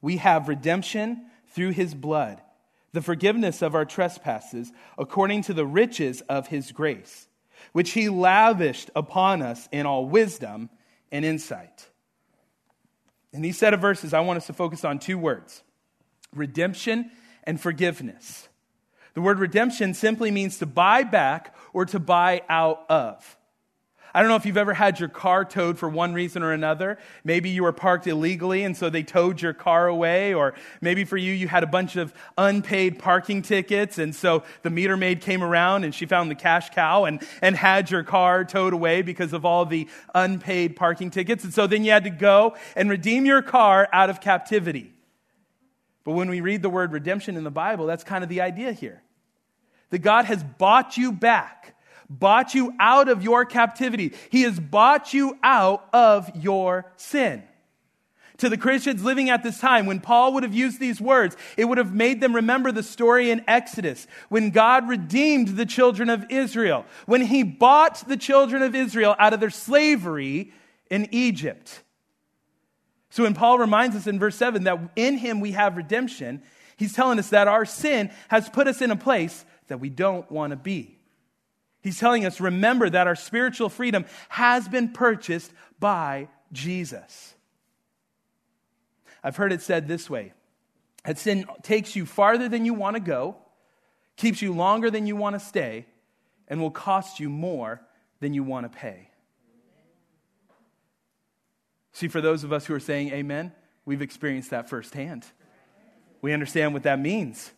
we 0.00 0.18
have 0.18 0.46
redemption 0.46 1.26
through 1.48 1.72
his 1.72 1.92
blood, 1.92 2.40
the 2.92 3.02
forgiveness 3.02 3.62
of 3.62 3.74
our 3.74 3.84
trespasses, 3.84 4.72
according 4.98 5.42
to 5.42 5.54
the 5.54 5.66
riches 5.66 6.20
of 6.22 6.48
his 6.48 6.72
grace, 6.72 7.28
which 7.72 7.92
he 7.92 8.08
lavished 8.08 8.90
upon 8.94 9.42
us 9.42 9.68
in 9.72 9.86
all 9.86 10.06
wisdom 10.06 10.68
and 11.10 11.24
insight. 11.24 11.88
In 13.32 13.40
these 13.40 13.58
set 13.58 13.72
of 13.72 13.80
verses, 13.80 14.12
I 14.12 14.20
want 14.20 14.36
us 14.36 14.46
to 14.46 14.52
focus 14.52 14.84
on 14.84 14.98
two 14.98 15.18
words 15.18 15.62
redemption 16.34 17.10
and 17.44 17.60
forgiveness. 17.60 18.48
The 19.14 19.20
word 19.20 19.38
redemption 19.38 19.94
simply 19.94 20.30
means 20.30 20.58
to 20.58 20.66
buy 20.66 21.02
back 21.02 21.54
or 21.72 21.84
to 21.86 21.98
buy 21.98 22.42
out 22.48 22.84
of. 22.88 23.36
I 24.14 24.20
don't 24.20 24.28
know 24.28 24.36
if 24.36 24.44
you've 24.44 24.56
ever 24.56 24.74
had 24.74 25.00
your 25.00 25.08
car 25.08 25.44
towed 25.44 25.78
for 25.78 25.88
one 25.88 26.12
reason 26.12 26.42
or 26.42 26.52
another. 26.52 26.98
Maybe 27.24 27.48
you 27.48 27.62
were 27.62 27.72
parked 27.72 28.06
illegally 28.06 28.62
and 28.62 28.76
so 28.76 28.90
they 28.90 29.02
towed 29.02 29.40
your 29.40 29.54
car 29.54 29.88
away, 29.88 30.34
or 30.34 30.54
maybe 30.80 31.04
for 31.04 31.16
you, 31.16 31.32
you 31.32 31.48
had 31.48 31.62
a 31.62 31.66
bunch 31.66 31.96
of 31.96 32.12
unpaid 32.36 32.98
parking 32.98 33.42
tickets 33.42 33.98
and 33.98 34.14
so 34.14 34.42
the 34.62 34.70
meter 34.70 34.96
maid 34.96 35.20
came 35.20 35.42
around 35.42 35.84
and 35.84 35.94
she 35.94 36.06
found 36.06 36.30
the 36.30 36.34
cash 36.34 36.70
cow 36.70 37.04
and, 37.04 37.22
and 37.40 37.56
had 37.56 37.90
your 37.90 38.02
car 38.02 38.44
towed 38.44 38.72
away 38.72 39.02
because 39.02 39.32
of 39.32 39.44
all 39.44 39.64
the 39.64 39.88
unpaid 40.14 40.76
parking 40.76 41.10
tickets. 41.10 41.44
And 41.44 41.54
so 41.54 41.66
then 41.66 41.84
you 41.84 41.90
had 41.92 42.04
to 42.04 42.10
go 42.10 42.56
and 42.76 42.90
redeem 42.90 43.24
your 43.24 43.42
car 43.42 43.88
out 43.92 44.10
of 44.10 44.20
captivity. 44.20 44.92
But 46.04 46.12
when 46.12 46.28
we 46.28 46.40
read 46.40 46.62
the 46.62 46.70
word 46.70 46.92
redemption 46.92 47.36
in 47.36 47.44
the 47.44 47.50
Bible, 47.50 47.86
that's 47.86 48.04
kind 48.04 48.24
of 48.24 48.28
the 48.28 48.40
idea 48.40 48.72
here. 48.72 49.02
That 49.90 49.98
God 49.98 50.24
has 50.24 50.42
bought 50.42 50.96
you 50.96 51.12
back 51.12 51.76
bought 52.18 52.54
you 52.54 52.74
out 52.78 53.08
of 53.08 53.22
your 53.22 53.44
captivity. 53.44 54.12
He 54.30 54.42
has 54.42 54.58
bought 54.60 55.14
you 55.14 55.38
out 55.42 55.88
of 55.92 56.30
your 56.36 56.92
sin. 56.96 57.42
To 58.38 58.48
the 58.48 58.58
Christians 58.58 59.04
living 59.04 59.30
at 59.30 59.42
this 59.42 59.60
time, 59.60 59.86
when 59.86 60.00
Paul 60.00 60.34
would 60.34 60.42
have 60.42 60.54
used 60.54 60.80
these 60.80 61.00
words, 61.00 61.36
it 61.56 61.66
would 61.66 61.78
have 61.78 61.94
made 61.94 62.20
them 62.20 62.34
remember 62.34 62.72
the 62.72 62.82
story 62.82 63.30
in 63.30 63.44
Exodus 63.46 64.06
when 64.30 64.50
God 64.50 64.88
redeemed 64.88 65.48
the 65.48 65.66
children 65.66 66.10
of 66.10 66.24
Israel, 66.28 66.84
when 67.06 67.22
he 67.22 67.44
bought 67.44 68.08
the 68.08 68.16
children 68.16 68.62
of 68.62 68.74
Israel 68.74 69.14
out 69.18 69.32
of 69.32 69.40
their 69.40 69.50
slavery 69.50 70.52
in 70.90 71.08
Egypt. 71.12 71.82
So 73.10 73.22
when 73.22 73.34
Paul 73.34 73.58
reminds 73.58 73.94
us 73.94 74.06
in 74.06 74.18
verse 74.18 74.36
7 74.36 74.64
that 74.64 74.90
in 74.96 75.18
him 75.18 75.40
we 75.40 75.52
have 75.52 75.76
redemption, 75.76 76.42
he's 76.76 76.94
telling 76.94 77.18
us 77.18 77.28
that 77.28 77.46
our 77.46 77.64
sin 77.64 78.10
has 78.28 78.48
put 78.48 78.66
us 78.66 78.82
in 78.82 78.90
a 78.90 78.96
place 78.96 79.44
that 79.68 79.78
we 79.78 79.88
don't 79.88 80.28
want 80.32 80.50
to 80.50 80.56
be. 80.56 80.98
He's 81.82 81.98
telling 81.98 82.24
us, 82.24 82.40
remember 82.40 82.88
that 82.88 83.06
our 83.06 83.16
spiritual 83.16 83.68
freedom 83.68 84.04
has 84.28 84.68
been 84.68 84.90
purchased 84.90 85.52
by 85.80 86.28
Jesus. 86.52 87.34
I've 89.22 89.36
heard 89.36 89.52
it 89.52 89.62
said 89.62 89.88
this 89.88 90.08
way 90.08 90.32
that 91.04 91.18
sin 91.18 91.46
takes 91.62 91.96
you 91.96 92.06
farther 92.06 92.48
than 92.48 92.64
you 92.64 92.74
want 92.74 92.94
to 92.94 93.00
go, 93.00 93.36
keeps 94.16 94.40
you 94.40 94.52
longer 94.52 94.90
than 94.90 95.06
you 95.06 95.16
want 95.16 95.34
to 95.34 95.40
stay, 95.40 95.86
and 96.46 96.60
will 96.60 96.70
cost 96.70 97.18
you 97.18 97.28
more 97.28 97.82
than 98.20 98.32
you 98.32 98.44
want 98.44 98.70
to 98.70 98.78
pay. 98.78 99.08
See, 101.92 102.08
for 102.08 102.20
those 102.20 102.44
of 102.44 102.52
us 102.52 102.64
who 102.66 102.74
are 102.74 102.80
saying 102.80 103.12
amen, 103.12 103.52
we've 103.84 104.02
experienced 104.02 104.50
that 104.50 104.70
firsthand. 104.70 105.26
We 106.20 106.32
understand 106.32 106.72
what 106.72 106.84
that 106.84 107.00
means. 107.00 107.50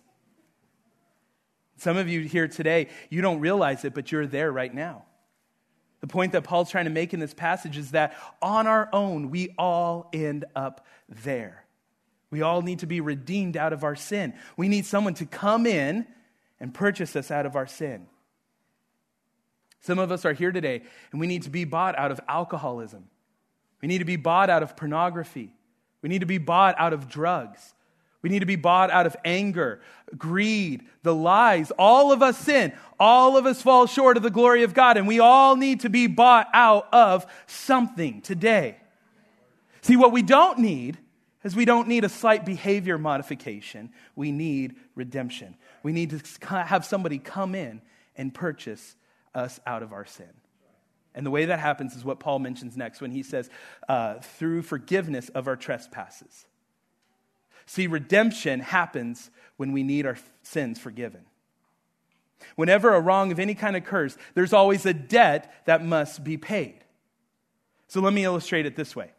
Some 1.76 1.96
of 1.96 2.08
you 2.08 2.20
here 2.20 2.48
today, 2.48 2.88
you 3.10 3.20
don't 3.20 3.40
realize 3.40 3.84
it, 3.84 3.94
but 3.94 4.12
you're 4.12 4.26
there 4.26 4.50
right 4.52 4.72
now. 4.72 5.04
The 6.00 6.06
point 6.06 6.32
that 6.32 6.44
Paul's 6.44 6.70
trying 6.70 6.84
to 6.84 6.90
make 6.90 7.14
in 7.14 7.20
this 7.20 7.34
passage 7.34 7.78
is 7.78 7.92
that 7.92 8.16
on 8.42 8.66
our 8.66 8.88
own, 8.92 9.30
we 9.30 9.54
all 9.58 10.10
end 10.12 10.44
up 10.54 10.86
there. 11.08 11.64
We 12.30 12.42
all 12.42 12.62
need 12.62 12.80
to 12.80 12.86
be 12.86 13.00
redeemed 13.00 13.56
out 13.56 13.72
of 13.72 13.84
our 13.84 13.96
sin. 13.96 14.34
We 14.56 14.68
need 14.68 14.86
someone 14.86 15.14
to 15.14 15.26
come 15.26 15.66
in 15.66 16.06
and 16.60 16.74
purchase 16.74 17.16
us 17.16 17.30
out 17.30 17.46
of 17.46 17.56
our 17.56 17.66
sin. 17.66 18.06
Some 19.80 19.98
of 19.98 20.10
us 20.10 20.24
are 20.24 20.32
here 20.32 20.52
today, 20.52 20.82
and 21.12 21.20
we 21.20 21.26
need 21.26 21.42
to 21.42 21.50
be 21.50 21.64
bought 21.64 21.98
out 21.98 22.10
of 22.10 22.20
alcoholism. 22.28 23.08
We 23.80 23.88
need 23.88 23.98
to 23.98 24.04
be 24.04 24.16
bought 24.16 24.50
out 24.50 24.62
of 24.62 24.76
pornography. 24.76 25.52
We 26.02 26.08
need 26.08 26.20
to 26.20 26.26
be 26.26 26.38
bought 26.38 26.74
out 26.78 26.92
of 26.92 27.08
drugs. 27.08 27.74
We 28.24 28.30
need 28.30 28.38
to 28.38 28.46
be 28.46 28.56
bought 28.56 28.90
out 28.90 29.04
of 29.04 29.14
anger, 29.22 29.82
greed, 30.16 30.84
the 31.02 31.14
lies. 31.14 31.70
All 31.72 32.10
of 32.10 32.22
us 32.22 32.38
sin. 32.38 32.72
All 32.98 33.36
of 33.36 33.44
us 33.44 33.60
fall 33.60 33.86
short 33.86 34.16
of 34.16 34.22
the 34.22 34.30
glory 34.30 34.62
of 34.62 34.72
God, 34.72 34.96
and 34.96 35.06
we 35.06 35.20
all 35.20 35.56
need 35.56 35.80
to 35.80 35.90
be 35.90 36.06
bought 36.06 36.48
out 36.54 36.88
of 36.90 37.26
something 37.46 38.22
today. 38.22 38.78
See, 39.82 39.96
what 39.96 40.10
we 40.10 40.22
don't 40.22 40.58
need 40.58 40.96
is 41.42 41.54
we 41.54 41.66
don't 41.66 41.86
need 41.86 42.02
a 42.02 42.08
slight 42.08 42.46
behavior 42.46 42.96
modification. 42.96 43.90
We 44.16 44.32
need 44.32 44.76
redemption. 44.94 45.54
We 45.82 45.92
need 45.92 46.18
to 46.18 46.46
have 46.64 46.86
somebody 46.86 47.18
come 47.18 47.54
in 47.54 47.82
and 48.16 48.32
purchase 48.32 48.96
us 49.34 49.60
out 49.66 49.82
of 49.82 49.92
our 49.92 50.06
sin. 50.06 50.32
And 51.14 51.26
the 51.26 51.30
way 51.30 51.44
that 51.44 51.60
happens 51.60 51.94
is 51.94 52.06
what 52.06 52.20
Paul 52.20 52.38
mentions 52.38 52.74
next 52.74 53.02
when 53.02 53.10
he 53.10 53.22
says, 53.22 53.50
uh, 53.86 54.14
through 54.20 54.62
forgiveness 54.62 55.28
of 55.28 55.46
our 55.46 55.56
trespasses. 55.56 56.46
See, 57.66 57.86
redemption 57.86 58.60
happens 58.60 59.30
when 59.56 59.72
we 59.72 59.82
need 59.82 60.06
our 60.06 60.16
sins 60.42 60.78
forgiven. 60.78 61.22
Whenever 62.56 62.94
a 62.94 63.00
wrong 63.00 63.32
of 63.32 63.38
any 63.38 63.54
kind 63.54 63.74
occurs, 63.76 64.18
there's 64.34 64.52
always 64.52 64.84
a 64.86 64.92
debt 64.92 65.52
that 65.64 65.84
must 65.84 66.24
be 66.24 66.36
paid. 66.36 66.84
So 67.88 68.00
let 68.00 68.12
me 68.12 68.24
illustrate 68.24 68.66
it 68.66 68.76
this 68.76 68.94
way. 68.94 69.12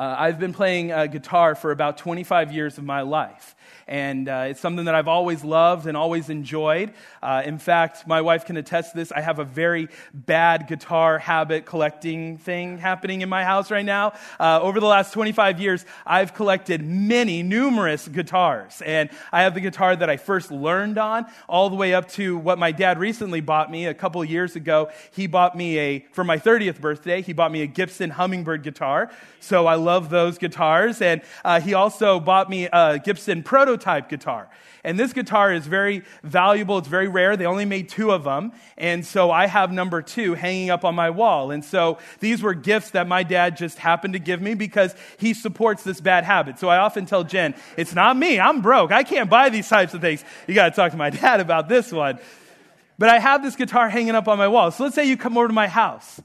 Uh, 0.00 0.16
I've 0.18 0.38
been 0.38 0.54
playing 0.54 0.92
uh, 0.92 1.04
guitar 1.08 1.54
for 1.54 1.72
about 1.72 1.98
25 1.98 2.54
years 2.54 2.78
of 2.78 2.84
my 2.84 3.02
life 3.02 3.54
and 3.90 4.28
uh, 4.28 4.46
it's 4.48 4.60
something 4.60 4.84
that 4.84 4.94
I've 4.94 5.08
always 5.08 5.42
loved 5.42 5.86
and 5.88 5.96
always 5.96 6.30
enjoyed. 6.30 6.92
Uh, 7.20 7.42
in 7.44 7.58
fact, 7.58 8.06
my 8.06 8.20
wife 8.20 8.46
can 8.46 8.56
attest 8.56 8.92
to 8.92 8.96
this. 8.96 9.10
I 9.10 9.20
have 9.20 9.40
a 9.40 9.44
very 9.44 9.88
bad 10.14 10.68
guitar 10.68 11.18
habit 11.18 11.66
collecting 11.66 12.38
thing 12.38 12.78
happening 12.78 13.20
in 13.20 13.28
my 13.28 13.42
house 13.42 13.68
right 13.70 13.84
now. 13.84 14.12
Uh, 14.38 14.60
over 14.62 14.78
the 14.78 14.86
last 14.86 15.12
25 15.12 15.60
years, 15.60 15.84
I've 16.06 16.34
collected 16.34 16.82
many, 16.82 17.42
numerous 17.42 18.06
guitars, 18.06 18.80
and 18.80 19.10
I 19.32 19.42
have 19.42 19.54
the 19.54 19.60
guitar 19.60 19.96
that 19.96 20.08
I 20.08 20.16
first 20.16 20.52
learned 20.52 20.96
on, 20.96 21.26
all 21.48 21.68
the 21.68 21.76
way 21.76 21.92
up 21.92 22.08
to 22.12 22.38
what 22.38 22.60
my 22.60 22.70
dad 22.70 23.00
recently 23.00 23.40
bought 23.40 23.72
me 23.72 23.86
a 23.86 23.94
couple 23.94 24.24
years 24.24 24.54
ago. 24.54 24.90
He 25.10 25.26
bought 25.26 25.56
me 25.56 25.78
a, 25.78 25.98
for 26.12 26.22
my 26.22 26.38
30th 26.38 26.80
birthday, 26.80 27.22
he 27.22 27.32
bought 27.32 27.50
me 27.50 27.62
a 27.62 27.66
Gibson 27.66 28.10
Hummingbird 28.10 28.62
guitar. 28.62 29.10
So 29.40 29.66
I 29.66 29.74
love 29.74 29.89
those 29.98 30.38
guitars. 30.38 31.02
And 31.02 31.22
uh, 31.44 31.60
he 31.60 31.74
also 31.74 32.20
bought 32.20 32.48
me 32.48 32.68
a 32.72 33.00
Gibson 33.02 33.42
prototype 33.42 34.08
guitar. 34.08 34.48
And 34.82 34.98
this 34.98 35.12
guitar 35.12 35.52
is 35.52 35.66
very 35.66 36.02
valuable. 36.22 36.78
It's 36.78 36.88
very 36.88 37.08
rare. 37.08 37.36
They 37.36 37.44
only 37.44 37.64
made 37.64 37.88
two 37.88 38.12
of 38.12 38.24
them. 38.24 38.52
And 38.78 39.04
so 39.04 39.30
I 39.30 39.46
have 39.46 39.72
number 39.72 40.00
two 40.00 40.34
hanging 40.34 40.70
up 40.70 40.84
on 40.84 40.94
my 40.94 41.10
wall. 41.10 41.50
And 41.50 41.64
so 41.64 41.98
these 42.20 42.42
were 42.42 42.54
gifts 42.54 42.90
that 42.90 43.06
my 43.06 43.22
dad 43.22 43.56
just 43.56 43.78
happened 43.78 44.14
to 44.14 44.18
give 44.18 44.40
me 44.40 44.54
because 44.54 44.94
he 45.18 45.34
supports 45.34 45.82
this 45.82 46.00
bad 46.00 46.24
habit. 46.24 46.58
So 46.58 46.68
I 46.68 46.78
often 46.78 47.04
tell 47.04 47.24
Jen, 47.24 47.54
it's 47.76 47.94
not 47.94 48.16
me. 48.16 48.40
I'm 48.40 48.62
broke. 48.62 48.90
I 48.90 49.02
can't 49.02 49.28
buy 49.28 49.50
these 49.50 49.68
types 49.68 49.92
of 49.92 50.00
things. 50.00 50.24
You 50.46 50.54
got 50.54 50.70
to 50.70 50.74
talk 50.74 50.92
to 50.92 50.98
my 50.98 51.10
dad 51.10 51.40
about 51.40 51.68
this 51.68 51.92
one. 51.92 52.18
But 52.98 53.10
I 53.10 53.18
have 53.18 53.42
this 53.42 53.56
guitar 53.56 53.88
hanging 53.88 54.14
up 54.14 54.28
on 54.28 54.38
my 54.38 54.48
wall. 54.48 54.70
So 54.70 54.84
let's 54.84 54.94
say 54.94 55.04
you 55.04 55.16
come 55.16 55.36
over 55.36 55.48
to 55.48 55.54
my 55.54 55.68
house 55.68 56.20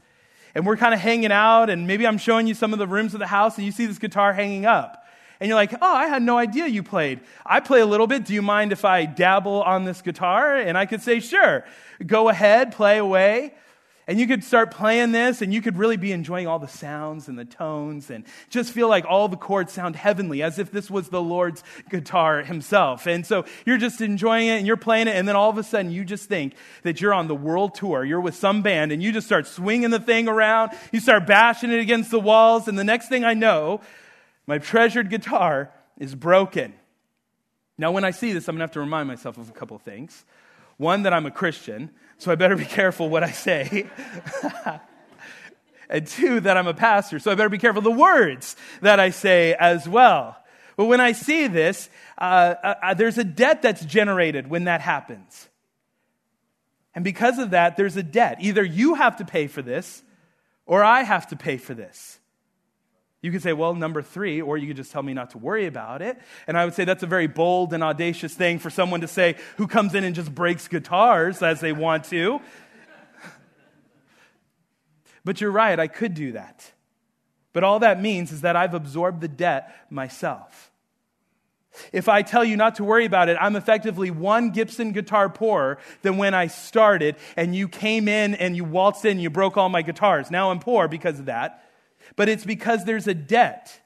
and 0.55 0.65
we're 0.65 0.77
kind 0.77 0.93
of 0.93 0.99
hanging 1.01 1.31
out, 1.31 1.69
and 1.69 1.85
maybe 1.85 2.07
I'm 2.07 2.17
showing 2.17 2.47
you 2.47 2.53
some 2.53 2.73
of 2.73 2.79
the 2.79 2.87
rooms 2.87 3.13
of 3.13 3.19
the 3.19 3.27
house, 3.27 3.57
and 3.57 3.65
you 3.65 3.71
see 3.71 3.85
this 3.85 3.99
guitar 3.99 4.33
hanging 4.33 4.65
up. 4.65 5.05
And 5.39 5.49
you're 5.49 5.55
like, 5.55 5.73
oh, 5.73 5.93
I 5.93 6.07
had 6.07 6.23
no 6.23 6.37
idea 6.37 6.65
you 6.67 6.81
played. 6.81 7.19
I 7.45 7.59
play 7.59 7.81
a 7.81 7.85
little 7.85 8.07
bit. 8.07 8.23
Do 8.23 8.33
you 8.33 8.41
mind 8.41 8.71
if 8.71 8.85
I 8.85 9.05
dabble 9.05 9.63
on 9.63 9.83
this 9.83 10.01
guitar? 10.01 10.55
And 10.55 10.77
I 10.77 10.85
could 10.85 11.01
say, 11.01 11.19
sure. 11.19 11.65
Go 12.05 12.29
ahead, 12.29 12.71
play 12.71 12.97
away. 12.97 13.53
And 14.07 14.19
you 14.19 14.27
could 14.27 14.43
start 14.43 14.69
playing 14.69 15.13
this 15.13 15.41
and 15.41 15.51
you 15.51 15.63
could 15.63 15.77
really 15.77 15.97
be 15.97 16.11
enjoying 16.11 16.45
all 16.45 16.59
the 16.59 16.67
sounds 16.67 17.27
and 17.27 17.39
the 17.39 17.45
tones 17.45 18.11
and 18.11 18.23
just 18.49 18.71
feel 18.71 18.87
like 18.87 19.03
all 19.05 19.27
the 19.27 19.35
chords 19.35 19.73
sound 19.73 19.95
heavenly 19.95 20.43
as 20.43 20.59
if 20.59 20.71
this 20.71 20.91
was 20.91 21.09
the 21.09 21.21
Lord's 21.21 21.63
guitar 21.89 22.43
himself. 22.43 23.07
And 23.07 23.25
so 23.25 23.45
you're 23.65 23.79
just 23.79 24.01
enjoying 24.01 24.47
it 24.47 24.57
and 24.57 24.67
you're 24.67 24.77
playing 24.77 25.07
it 25.07 25.15
and 25.15 25.27
then 25.27 25.35
all 25.35 25.49
of 25.49 25.57
a 25.57 25.63
sudden 25.63 25.91
you 25.91 26.05
just 26.05 26.29
think 26.29 26.53
that 26.83 27.01
you're 27.01 27.15
on 27.15 27.27
the 27.27 27.35
world 27.35 27.73
tour. 27.73 28.05
You're 28.05 28.21
with 28.21 28.35
some 28.35 28.61
band 28.61 28.91
and 28.91 29.01
you 29.01 29.11
just 29.11 29.25
start 29.25 29.47
swinging 29.47 29.89
the 29.89 29.99
thing 29.99 30.27
around. 30.27 30.73
You 30.91 30.99
start 30.99 31.25
bashing 31.25 31.71
it 31.71 31.79
against 31.79 32.11
the 32.11 32.19
walls 32.19 32.67
and 32.67 32.77
the 32.77 32.83
next 32.83 33.09
thing 33.09 33.25
I 33.25 33.33
know, 33.33 33.81
my 34.45 34.59
treasured 34.59 35.09
guitar 35.09 35.71
is 35.97 36.13
broken. 36.13 36.75
Now 37.75 37.91
when 37.91 38.05
I 38.05 38.11
see 38.11 38.33
this, 38.33 38.47
I'm 38.47 38.53
going 38.53 38.59
to 38.59 38.65
have 38.65 38.71
to 38.73 38.81
remind 38.81 39.07
myself 39.07 39.39
of 39.39 39.49
a 39.49 39.53
couple 39.53 39.79
things. 39.79 40.25
One, 40.77 41.03
that 41.03 41.13
I'm 41.13 41.25
a 41.25 41.31
Christian 41.31 41.89
so 42.17 42.31
I 42.31 42.35
better 42.35 42.55
be 42.55 42.65
careful 42.65 43.09
what 43.09 43.23
I 43.23 43.31
say. 43.31 43.89
and 45.89 46.07
two, 46.07 46.39
that 46.41 46.57
I'm 46.57 46.67
a 46.67 46.73
pastor, 46.73 47.19
so 47.19 47.31
I 47.31 47.35
better 47.35 47.49
be 47.49 47.57
careful 47.57 47.81
the 47.81 47.91
words 47.91 48.55
that 48.81 48.99
I 48.99 49.09
say 49.09 49.53
as 49.53 49.87
well. 49.87 50.37
But 50.77 50.85
when 50.85 50.99
I 50.99 51.13
see 51.13 51.47
this, 51.47 51.89
uh, 52.17 52.55
uh, 52.63 52.73
uh, 52.83 52.93
there's 52.93 53.17
a 53.17 53.23
debt 53.23 53.61
that's 53.61 53.83
generated 53.85 54.49
when 54.49 54.65
that 54.65 54.81
happens. 54.81 55.47
And 56.93 57.03
because 57.03 57.39
of 57.39 57.51
that, 57.51 57.77
there's 57.77 57.97
a 57.97 58.03
debt. 58.03 58.37
Either 58.39 58.63
you 58.63 58.95
have 58.95 59.17
to 59.17 59.25
pay 59.25 59.47
for 59.47 59.61
this, 59.61 60.01
or 60.65 60.83
I 60.83 61.03
have 61.03 61.27
to 61.27 61.35
pay 61.35 61.57
for 61.57 61.73
this. 61.73 62.19
You 63.25 63.31
could 63.31 63.41
say, 63.41 63.53
well, 63.53 63.73
number 63.73 64.03
three, 64.03 64.39
or 64.39 64.55
you 64.55 64.67
could 64.67 64.75
just 64.75 64.91
tell 64.91 65.01
me 65.01 65.15
not 65.15 65.31
to 65.31 65.39
worry 65.39 65.65
about 65.65 66.03
it. 66.03 66.15
And 66.45 66.55
I 66.55 66.63
would 66.63 66.75
say 66.75 66.85
that's 66.85 67.01
a 67.01 67.07
very 67.07 67.25
bold 67.25 67.73
and 67.73 67.83
audacious 67.83 68.35
thing 68.35 68.59
for 68.59 68.69
someone 68.69 69.01
to 69.01 69.07
say 69.07 69.35
who 69.57 69.65
comes 69.65 69.95
in 69.95 70.03
and 70.03 70.13
just 70.13 70.35
breaks 70.35 70.67
guitars 70.67 71.41
as 71.41 71.59
they 71.59 71.71
want 71.71 72.03
to. 72.11 72.39
but 75.23 75.41
you're 75.41 75.49
right, 75.49 75.79
I 75.79 75.87
could 75.87 76.13
do 76.13 76.33
that. 76.33 76.71
But 77.51 77.63
all 77.63 77.79
that 77.79 77.99
means 77.99 78.31
is 78.31 78.41
that 78.41 78.55
I've 78.55 78.75
absorbed 78.75 79.21
the 79.21 79.27
debt 79.27 79.75
myself. 79.89 80.69
If 81.91 82.07
I 82.07 82.21
tell 82.21 82.43
you 82.43 82.55
not 82.55 82.75
to 82.75 82.83
worry 82.83 83.05
about 83.05 83.27
it, 83.27 83.37
I'm 83.41 83.55
effectively 83.55 84.11
one 84.11 84.51
Gibson 84.51 84.91
guitar 84.91 85.29
poorer 85.29 85.79
than 86.03 86.17
when 86.17 86.35
I 86.35 86.45
started, 86.45 87.15
and 87.35 87.55
you 87.55 87.69
came 87.69 88.07
in 88.07 88.35
and 88.35 88.55
you 88.55 88.63
waltzed 88.65 89.03
in 89.03 89.13
and 89.13 89.21
you 89.21 89.31
broke 89.31 89.57
all 89.57 89.69
my 89.69 89.81
guitars. 89.81 90.29
Now 90.29 90.51
I'm 90.51 90.59
poor 90.59 90.87
because 90.87 91.17
of 91.17 91.25
that 91.25 91.63
but 92.15 92.29
it's 92.29 92.45
because 92.45 92.85
there's 92.85 93.07
a 93.07 93.13
debt. 93.13 93.79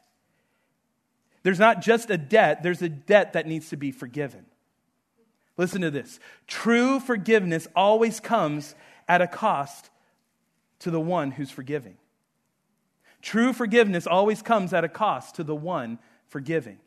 There's 1.43 1.59
not 1.59 1.81
just 1.81 2.09
a 2.09 2.17
debt, 2.17 2.63
there's 2.63 2.81
a 2.81 2.89
debt 2.89 3.33
that 3.33 3.47
needs 3.47 3.69
to 3.69 3.77
be 3.77 3.91
forgiven. 3.91 4.45
Listen 5.57 5.81
to 5.81 5.91
this 5.91 6.19
true 6.47 6.99
forgiveness 6.99 7.67
always 7.75 8.19
comes 8.19 8.75
at 9.07 9.21
a 9.21 9.27
cost 9.27 9.89
to 10.79 10.91
the 10.91 10.99
one 10.99 11.31
who's 11.31 11.51
forgiving. 11.51 11.97
True 13.21 13.51
forgiveness 13.51 14.07
always 14.07 14.41
comes 14.41 14.73
at 14.73 14.83
a 14.83 14.89
cost 14.89 15.35
to 15.35 15.43
the 15.43 15.55
one 15.55 15.99
forgiving. 16.27 16.77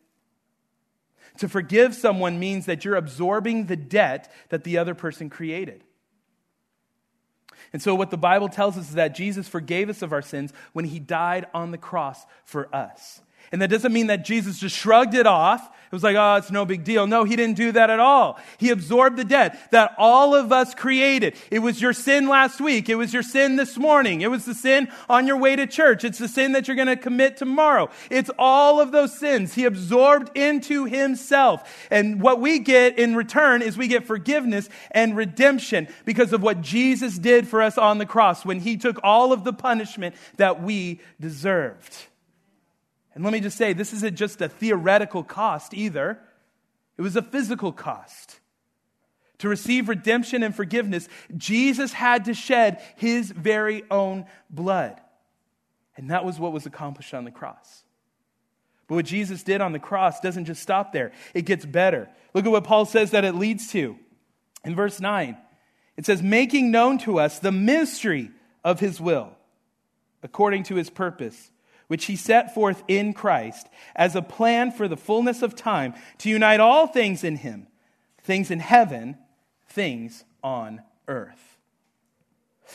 To 1.38 1.48
forgive 1.48 1.94
someone 1.94 2.38
means 2.38 2.66
that 2.66 2.84
you're 2.84 2.96
absorbing 2.96 3.66
the 3.66 3.76
debt 3.76 4.32
that 4.50 4.64
the 4.64 4.78
other 4.78 4.94
person 4.94 5.30
created. 5.30 5.84
And 7.72 7.83
so, 7.83 7.94
what 7.94 8.11
the 8.11 8.16
Bible 8.16 8.48
tells 8.48 8.77
us 8.77 8.88
is 8.88 8.94
that 8.94 9.14
Jesus 9.14 9.48
forgave 9.48 9.88
us 9.88 10.03
of 10.03 10.12
our 10.12 10.22
sins 10.22 10.53
when 10.72 10.85
he 10.85 10.98
died 10.98 11.46
on 11.55 11.70
the 11.70 11.79
cross 11.79 12.25
for 12.44 12.75
us. 12.75 13.20
And 13.50 13.61
that 13.61 13.68
doesn't 13.68 13.92
mean 13.92 14.07
that 14.07 14.24
Jesus 14.24 14.59
just 14.59 14.76
shrugged 14.76 15.14
it 15.14 15.26
off. 15.26 15.68
It 15.92 15.94
was 15.94 16.02
like, 16.02 16.16
oh, 16.16 16.37
it's 16.37 16.50
no 16.50 16.64
big 16.64 16.85
deal. 16.85 17.07
No, 17.07 17.24
he 17.24 17.37
didn't 17.37 17.57
do 17.57 17.72
that 17.72 17.90
at 17.90 18.00
all. 18.00 18.40
He 18.57 18.70
absorbed 18.70 19.18
the 19.18 19.26
debt 19.26 19.70
that 19.72 19.94
all 19.98 20.35
of 20.35 20.50
us 20.50 20.74
created. 20.74 21.37
It 21.50 21.59
was 21.59 21.83
your 21.83 21.92
sin 21.92 22.28
last 22.28 22.62
week. 22.62 22.88
It 22.88 22.94
was 22.94 23.12
your 23.12 23.22
sin 23.22 23.57
this 23.57 23.76
morning. 23.76 24.22
It 24.22 24.31
was 24.31 24.46
the 24.46 24.55
sin 24.55 24.88
on 25.11 25.26
your 25.26 25.37
way 25.37 25.55
to 25.55 25.66
church. 25.66 26.02
It's 26.02 26.16
the 26.16 26.28
sin 26.28 26.52
that 26.52 26.66
you're 26.66 26.76
going 26.76 26.88
to 26.88 26.96
commit 26.96 27.37
tomorrow. 27.37 27.90
It's 28.11 28.31
all 28.38 28.81
of 28.81 28.90
those 28.90 29.18
sins 29.18 29.52
he 29.52 29.66
absorbed 29.66 30.35
into 30.35 30.87
himself. 30.87 31.87
And 31.90 32.22
what 32.22 32.40
we 32.40 32.59
get 32.59 32.98
in 32.98 33.14
return 33.14 33.61
is 33.61 33.76
we 33.76 33.87
get 33.87 34.07
forgiveness 34.07 34.70
and 34.92 35.14
redemption 35.14 35.88
because 36.07 36.33
of 36.33 36.42
what 36.42 36.62
Jesus 36.62 37.18
did 37.18 37.46
for 37.46 37.61
us 37.61 37.76
on 37.76 37.98
the 37.98 38.07
cross 38.07 38.46
when 38.46 38.61
he 38.61 38.78
took 38.78 38.98
all 39.02 39.31
of 39.31 39.44
the 39.44 39.52
punishment 39.52 40.14
that 40.38 40.62
we 40.62 41.00
deserved. 41.20 42.07
And 43.14 43.25
let 43.25 43.33
me 43.33 43.40
just 43.40 43.59
say, 43.59 43.72
this 43.72 43.92
isn't 43.92 44.16
just 44.16 44.40
a 44.40 44.48
theoretical 44.48 45.22
cost 45.22 45.75
either, 45.75 46.18
it 46.96 47.03
was 47.03 47.16
a 47.16 47.22
physical 47.22 47.72
cost. 47.72 48.38
To 49.38 49.48
receive 49.48 49.88
redemption 49.88 50.42
and 50.42 50.55
forgiveness, 50.55 51.09
Jesus 51.37 51.92
had 51.92 52.27
to 52.27 52.35
shed 52.35 52.81
his 52.96 53.31
very 53.31 53.83
own 53.90 54.27
blood. 54.48 55.01
And 55.96 56.11
that 56.11 56.25
was 56.25 56.38
what 56.38 56.53
was 56.53 56.64
accomplished 56.64 57.12
on 57.12 57.25
the 57.25 57.31
cross. 57.31 57.83
But 58.87 58.94
what 58.96 59.05
Jesus 59.05 59.42
did 59.42 59.61
on 59.61 59.72
the 59.72 59.79
cross 59.79 60.20
doesn't 60.20 60.44
just 60.44 60.62
stop 60.62 60.92
there, 60.92 61.12
it 61.35 61.42
gets 61.42 61.64
better. 61.64 62.09
Look 62.35 62.46
at 62.46 62.53
what 62.53 62.64
Paul 62.64 62.85
says 62.85 63.11
that 63.11 63.25
it 63.25 63.35
leads 63.35 63.72
to. 63.72 63.96
In 64.64 64.77
verse 64.77 65.01
9, 65.01 65.37
it 65.96 66.07
says, 66.07 66.22
making 66.22 66.70
known 66.70 66.98
to 66.98 67.18
us 67.18 67.38
the 67.38 67.53
mystery 67.53 68.31
of 68.64 68.81
his 68.81 69.01
will, 69.01 69.33
according 70.22 70.62
to 70.64 70.77
his 70.77 70.88
purpose 70.88 71.51
which 71.92 72.07
he 72.07 72.16
set 72.16 72.55
forth 72.55 72.83
in 72.88 73.12
Christ 73.12 73.68
as 73.94 74.16
a 74.16 74.22
plan 74.22 74.72
for 74.72 74.88
the 74.88 74.96
fullness 74.96 75.42
of 75.42 75.55
time 75.55 75.92
to 76.16 76.31
unite 76.31 76.59
all 76.59 76.87
things 76.87 77.22
in 77.22 77.37
him, 77.37 77.66
things 78.22 78.50
in 78.50 78.61
heaven, 78.61 79.18
things 79.68 80.24
on 80.42 80.81
earth. 81.07 81.59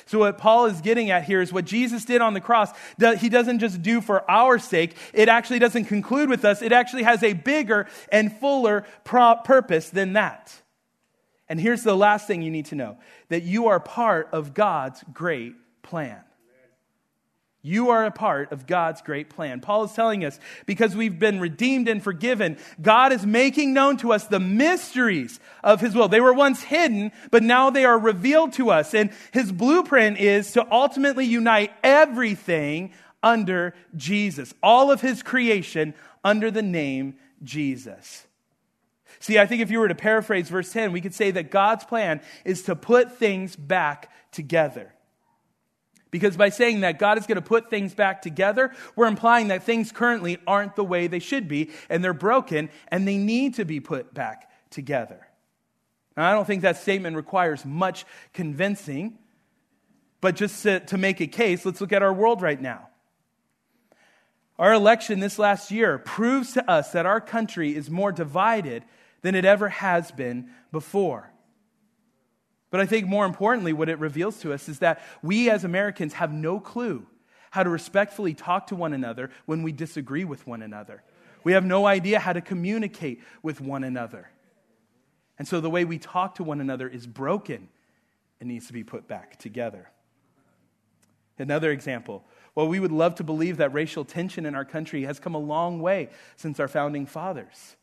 So, 0.05 0.19
what 0.19 0.37
Paul 0.37 0.67
is 0.67 0.81
getting 0.81 1.09
at 1.09 1.23
here 1.23 1.41
is 1.41 1.51
what 1.51 1.65
Jesus 1.65 2.05
did 2.05 2.21
on 2.21 2.35
the 2.35 2.39
cross, 2.39 2.69
he 3.17 3.27
doesn't 3.27 3.57
just 3.57 3.81
do 3.81 4.01
for 4.01 4.29
our 4.29 4.59
sake. 4.59 4.95
It 5.13 5.29
actually 5.29 5.57
doesn't 5.57 5.85
conclude 5.85 6.29
with 6.29 6.45
us. 6.45 6.61
It 6.61 6.71
actually 6.71 7.01
has 7.01 7.23
a 7.23 7.33
bigger 7.33 7.87
and 8.11 8.31
fuller 8.31 8.85
purpose 9.03 9.89
than 9.89 10.13
that. 10.13 10.53
And 11.49 11.59
here's 11.59 11.81
the 11.81 11.97
last 11.97 12.27
thing 12.27 12.43
you 12.43 12.51
need 12.51 12.67
to 12.67 12.75
know 12.75 12.97
that 13.29 13.41
you 13.41 13.65
are 13.69 13.79
part 13.79 14.29
of 14.31 14.53
God's 14.53 15.03
great 15.11 15.55
plan. 15.81 16.21
You 17.61 17.89
are 17.89 18.05
a 18.05 18.11
part 18.11 18.51
of 18.51 18.67
God's 18.67 19.01
great 19.01 19.29
plan. 19.29 19.59
Paul 19.59 19.83
is 19.83 19.91
telling 19.91 20.23
us 20.23 20.39
because 20.65 20.95
we've 20.95 21.19
been 21.19 21.39
redeemed 21.39 21.87
and 21.87 22.01
forgiven, 22.01 22.57
God 22.81 23.11
is 23.11 23.25
making 23.25 23.73
known 23.73 23.97
to 23.97 24.13
us 24.13 24.25
the 24.27 24.39
mysteries 24.39 25.39
of 25.63 25.81
his 25.81 25.95
will. 25.95 26.07
They 26.07 26.21
were 26.21 26.33
once 26.33 26.61
hidden, 26.61 27.11
but 27.31 27.43
now 27.43 27.69
they 27.69 27.83
are 27.83 27.99
revealed 27.99 28.53
to 28.53 28.69
us. 28.69 28.93
And 28.93 29.11
his 29.33 29.51
blueprint 29.51 30.19
is 30.19 30.51
to 30.53 30.65
ultimately 30.71 31.25
unite 31.25 31.73
everything 31.83 32.93
under 33.23 33.73
Jesus, 33.95 34.53
all 34.61 34.91
of 34.91 35.01
his 35.01 35.23
creation 35.23 35.93
under 36.23 36.51
the 36.51 36.61
name 36.61 37.15
Jesus. 37.43 38.27
See, 39.19 39.39
I 39.39 39.47
think 39.47 39.61
if 39.61 39.71
you 39.71 39.79
were 39.79 39.87
to 39.87 39.95
paraphrase 39.95 40.47
verse 40.47 40.71
10, 40.71 40.91
we 40.91 41.01
could 41.01 41.15
say 41.15 41.31
that 41.31 41.49
God's 41.49 41.83
plan 41.83 42.21
is 42.45 42.61
to 42.63 42.75
put 42.75 43.17
things 43.17 43.55
back 43.55 44.11
together. 44.31 44.93
Because 46.09 46.37
by 46.37 46.49
saying 46.49 46.81
that 46.81 46.99
God 46.99 47.17
is 47.17 47.27
going 47.27 47.35
to 47.35 47.41
put 47.41 47.69
things 47.69 47.93
back 47.93 48.21
together, 48.21 48.73
we're 48.95 49.07
implying 49.07 49.49
that 49.49 49.63
things 49.63 49.91
currently 49.91 50.37
aren't 50.47 50.75
the 50.75 50.83
way 50.83 51.07
they 51.07 51.19
should 51.19 51.47
be, 51.47 51.71
and 51.89 52.03
they're 52.03 52.13
broken, 52.13 52.69
and 52.87 53.07
they 53.07 53.17
need 53.17 53.55
to 53.55 53.65
be 53.65 53.79
put 53.79 54.13
back 54.13 54.49
together. 54.69 55.27
Now, 56.15 56.29
I 56.29 56.33
don't 56.33 56.45
think 56.45 56.63
that 56.63 56.77
statement 56.77 57.15
requires 57.15 57.65
much 57.65 58.05
convincing, 58.33 59.19
but 60.21 60.35
just 60.35 60.63
to, 60.63 60.79
to 60.81 60.97
make 60.97 61.19
a 61.19 61.27
case, 61.27 61.65
let's 61.65 61.81
look 61.81 61.93
at 61.93 62.01
our 62.01 62.13
world 62.13 62.41
right 62.41 62.59
now. 62.59 62.89
Our 64.57 64.73
election 64.73 65.19
this 65.19 65.37
last 65.37 65.69
year 65.69 65.99
proves 65.99 66.53
to 66.53 66.69
us 66.69 66.93
that 66.93 67.05
our 67.05 67.21
country 67.21 67.75
is 67.75 67.91
more 67.91 68.11
divided 68.11 68.83
than 69.21 69.35
it 69.35 69.45
ever 69.45 69.69
has 69.69 70.11
been 70.11 70.49
before. 70.71 71.31
But 72.69 72.81
I 72.81 72.85
think 72.85 73.07
more 73.07 73.25
importantly, 73.25 73.73
what 73.73 73.89
it 73.89 73.99
reveals 73.99 74.39
to 74.41 74.53
us 74.53 74.67
is 74.67 74.79
that 74.79 75.01
we 75.21 75.49
as 75.49 75.63
Americans 75.63 76.13
have 76.13 76.33
no 76.33 76.59
clue 76.59 77.05
how 77.51 77.63
to 77.63 77.69
respectfully 77.69 78.33
talk 78.33 78.67
to 78.67 78.75
one 78.75 78.93
another 78.93 79.31
when 79.45 79.63
we 79.63 79.71
disagree 79.71 80.25
with 80.25 80.45
one 80.45 80.61
another. 80.61 81.03
We 81.43 81.53
have 81.53 81.65
no 81.65 81.85
idea 81.85 82.19
how 82.19 82.33
to 82.33 82.41
communicate 82.41 83.21
with 83.41 83.61
one 83.61 83.83
another. 83.83 84.29
And 85.39 85.47
so 85.47 85.61
the 85.61 85.69
way 85.69 85.85
we 85.85 85.97
talk 85.97 86.35
to 86.35 86.43
one 86.43 86.59
another 86.59 86.89
is 86.89 87.07
broken 87.07 87.69
and 88.39 88.49
needs 88.49 88.67
to 88.67 88.73
be 88.73 88.83
put 88.83 89.07
back 89.07 89.37
together. 89.39 89.89
Another 91.39 91.71
example. 91.71 92.25
Well, 92.53 92.67
we 92.67 92.79
would 92.79 92.91
love 92.91 93.15
to 93.15 93.23
believe 93.23 93.57
that 93.57 93.71
racial 93.73 94.03
tension 94.03 94.45
in 94.45 94.55
our 94.55 94.65
country 94.65 95.03
has 95.03 95.19
come 95.19 95.35
a 95.35 95.39
long 95.39 95.79
way 95.79 96.09
since 96.35 96.59
our 96.59 96.67
founding 96.67 97.05
fathers. 97.05 97.75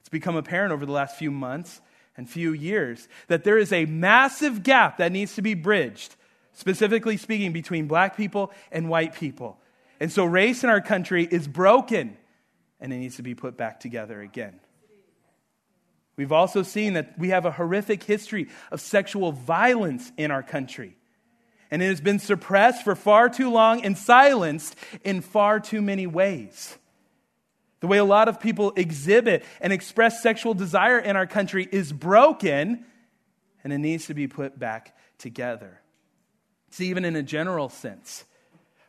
It's 0.00 0.08
become 0.08 0.36
apparent 0.36 0.72
over 0.72 0.86
the 0.86 0.92
last 0.92 1.16
few 1.16 1.30
months 1.30 1.80
and 2.16 2.28
few 2.28 2.52
years 2.52 3.08
that 3.28 3.44
there 3.44 3.58
is 3.58 3.72
a 3.72 3.86
massive 3.86 4.62
gap 4.62 4.98
that 4.98 5.12
needs 5.12 5.34
to 5.34 5.42
be 5.42 5.54
bridged, 5.54 6.14
specifically 6.52 7.16
speaking, 7.16 7.52
between 7.52 7.86
black 7.86 8.16
people 8.16 8.52
and 8.70 8.88
white 8.88 9.14
people. 9.14 9.58
And 10.00 10.10
so 10.10 10.24
race 10.24 10.64
in 10.64 10.70
our 10.70 10.80
country 10.80 11.24
is 11.30 11.46
broken 11.46 12.16
and 12.80 12.92
it 12.92 12.98
needs 12.98 13.16
to 13.16 13.22
be 13.22 13.34
put 13.34 13.56
back 13.56 13.80
together 13.80 14.20
again. 14.20 14.58
We've 16.16 16.32
also 16.32 16.62
seen 16.62 16.94
that 16.94 17.18
we 17.18 17.30
have 17.30 17.46
a 17.46 17.52
horrific 17.52 18.02
history 18.02 18.48
of 18.70 18.80
sexual 18.80 19.32
violence 19.32 20.12
in 20.16 20.30
our 20.30 20.42
country. 20.42 20.96
And 21.70 21.82
it 21.82 21.86
has 21.86 22.02
been 22.02 22.18
suppressed 22.18 22.84
for 22.84 22.94
far 22.94 23.30
too 23.30 23.50
long 23.50 23.82
and 23.82 23.96
silenced 23.96 24.76
in 25.04 25.22
far 25.22 25.58
too 25.58 25.80
many 25.80 26.06
ways. 26.06 26.76
The 27.82 27.88
way 27.88 27.98
a 27.98 28.04
lot 28.04 28.28
of 28.28 28.38
people 28.38 28.72
exhibit 28.76 29.44
and 29.60 29.72
express 29.72 30.22
sexual 30.22 30.54
desire 30.54 31.00
in 31.00 31.16
our 31.16 31.26
country 31.26 31.68
is 31.72 31.92
broken 31.92 32.84
and 33.64 33.72
it 33.72 33.78
needs 33.78 34.06
to 34.06 34.14
be 34.14 34.28
put 34.28 34.56
back 34.56 34.96
together. 35.18 35.80
See, 36.70 36.86
even 36.90 37.04
in 37.04 37.16
a 37.16 37.24
general 37.24 37.68
sense, 37.68 38.24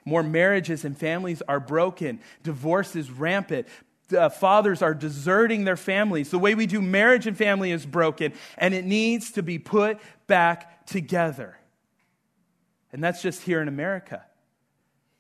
more 0.06 0.22
marriages 0.22 0.86
and 0.86 0.96
families 0.96 1.42
are 1.48 1.60
broken, 1.60 2.20
divorce 2.44 2.96
is 2.96 3.10
rampant. 3.10 3.68
Uh, 4.16 4.30
fathers 4.30 4.84
are 4.84 4.94
deserting 4.94 5.64
their 5.64 5.76
families. 5.78 6.30
The 6.30 6.38
way 6.38 6.54
we 6.54 6.68
do 6.68 6.80
marriage 6.80 7.26
and 7.26 7.36
family 7.36 7.72
is 7.72 7.88
broken, 7.88 8.34
and 8.60 8.76
it 8.76 8.86
needs 8.86 9.32
to 9.32 9.42
be 9.42 9.58
put 9.58 9.98
back 10.28 10.86
together. 10.86 11.58
And 12.92 13.04
that's 13.04 13.24
just 13.24 13.42
here 13.42 13.60
in 13.60 13.68
America. 13.68 14.24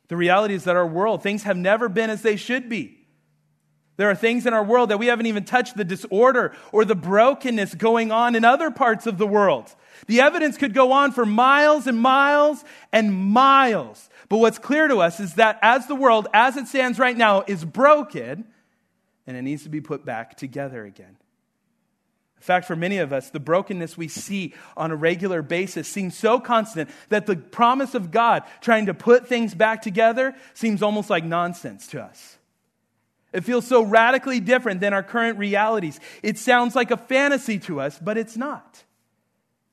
The 0.09 0.15
reality 0.15 0.53
is 0.53 0.65
that 0.65 0.75
our 0.75 0.85
world, 0.85 1.23
things 1.23 1.41
have 1.41 1.57
never 1.57 1.89
been 1.89 2.11
as 2.11 2.21
they 2.21 2.35
should 2.35 2.69
be. 2.69 2.99
There 3.95 4.09
are 4.09 4.15
things 4.15 4.45
in 4.45 4.53
our 4.53 4.63
world 4.63 4.89
that 4.89 4.97
we 4.97 5.07
haven't 5.07 5.27
even 5.27 5.45
touched 5.45 5.77
the 5.77 5.83
disorder 5.83 6.53
or 6.71 6.83
the 6.83 6.95
brokenness 6.95 7.75
going 7.75 8.11
on 8.11 8.35
in 8.35 8.43
other 8.43 8.71
parts 8.71 9.05
of 9.05 9.17
the 9.17 9.27
world. 9.27 9.73
The 10.07 10.21
evidence 10.21 10.57
could 10.57 10.73
go 10.73 10.91
on 10.91 11.11
for 11.11 11.25
miles 11.25 11.85
and 11.85 11.97
miles 11.97 12.63
and 12.91 13.13
miles. 13.13 14.09
But 14.29 14.37
what's 14.37 14.57
clear 14.57 14.87
to 14.87 14.97
us 14.97 15.19
is 15.19 15.35
that 15.35 15.59
as 15.61 15.87
the 15.87 15.95
world, 15.95 16.27
as 16.33 16.57
it 16.57 16.67
stands 16.67 16.97
right 16.97 17.15
now, 17.15 17.43
is 17.45 17.63
broken, 17.63 18.45
and 19.27 19.37
it 19.37 19.43
needs 19.43 19.63
to 19.63 19.69
be 19.69 19.79
put 19.79 20.03
back 20.03 20.37
together 20.37 20.83
again. 20.83 21.15
In 22.37 22.45
fact, 22.45 22.65
for 22.65 22.75
many 22.75 22.97
of 22.97 23.13
us, 23.13 23.29
the 23.29 23.39
brokenness 23.39 23.95
we 23.95 24.09
see 24.09 24.53
on 24.75 24.91
a 24.91 24.95
regular 24.95 25.41
basis 25.41 25.87
seems 25.87 26.17
so 26.17 26.39
constant 26.41 26.89
that 27.07 27.25
the 27.25 27.37
promise 27.37 27.93
of 27.93 28.11
God 28.11 28.43
trying 28.59 28.87
to 28.87 28.93
put 28.93 29.27
things 29.27 29.53
back 29.55 29.81
together 29.81 30.35
seems 30.53 30.83
almost 30.83 31.09
like 31.09 31.23
nonsense 31.23 31.87
to 31.87 32.01
us. 32.01 32.37
It 33.33 33.43
feels 33.43 33.65
so 33.65 33.81
radically 33.81 34.39
different 34.39 34.79
than 34.79 34.93
our 34.93 35.03
current 35.03 35.39
realities. 35.39 35.99
It 36.21 36.37
sounds 36.37 36.75
like 36.75 36.91
a 36.91 36.97
fantasy 36.97 37.57
to 37.59 37.81
us, 37.81 37.99
but 37.99 38.17
it's 38.17 38.37
not. 38.37 38.83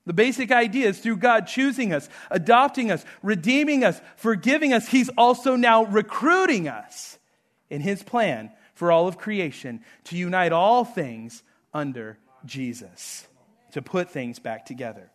The 0.05 0.13
basic 0.13 0.51
idea 0.51 0.89
is 0.89 0.99
through 0.99 1.17
God 1.17 1.45
choosing 1.45 1.93
us, 1.93 2.09
adopting 2.31 2.91
us, 2.91 3.05
redeeming 3.21 3.83
us, 3.83 4.01
forgiving 4.17 4.73
us, 4.73 4.87
He's 4.87 5.09
also 5.09 5.55
now 5.55 5.83
recruiting 5.83 6.67
us 6.67 7.19
in 7.69 7.81
His 7.81 8.01
plan 8.01 8.51
for 8.73 8.91
all 8.91 9.07
of 9.07 9.19
creation 9.19 9.81
to 10.05 10.17
unite 10.17 10.51
all 10.51 10.83
things 10.83 11.43
under 11.71 12.17
Jesus, 12.45 13.27
to 13.73 13.83
put 13.83 14.09
things 14.09 14.39
back 14.39 14.65
together. 14.65 15.11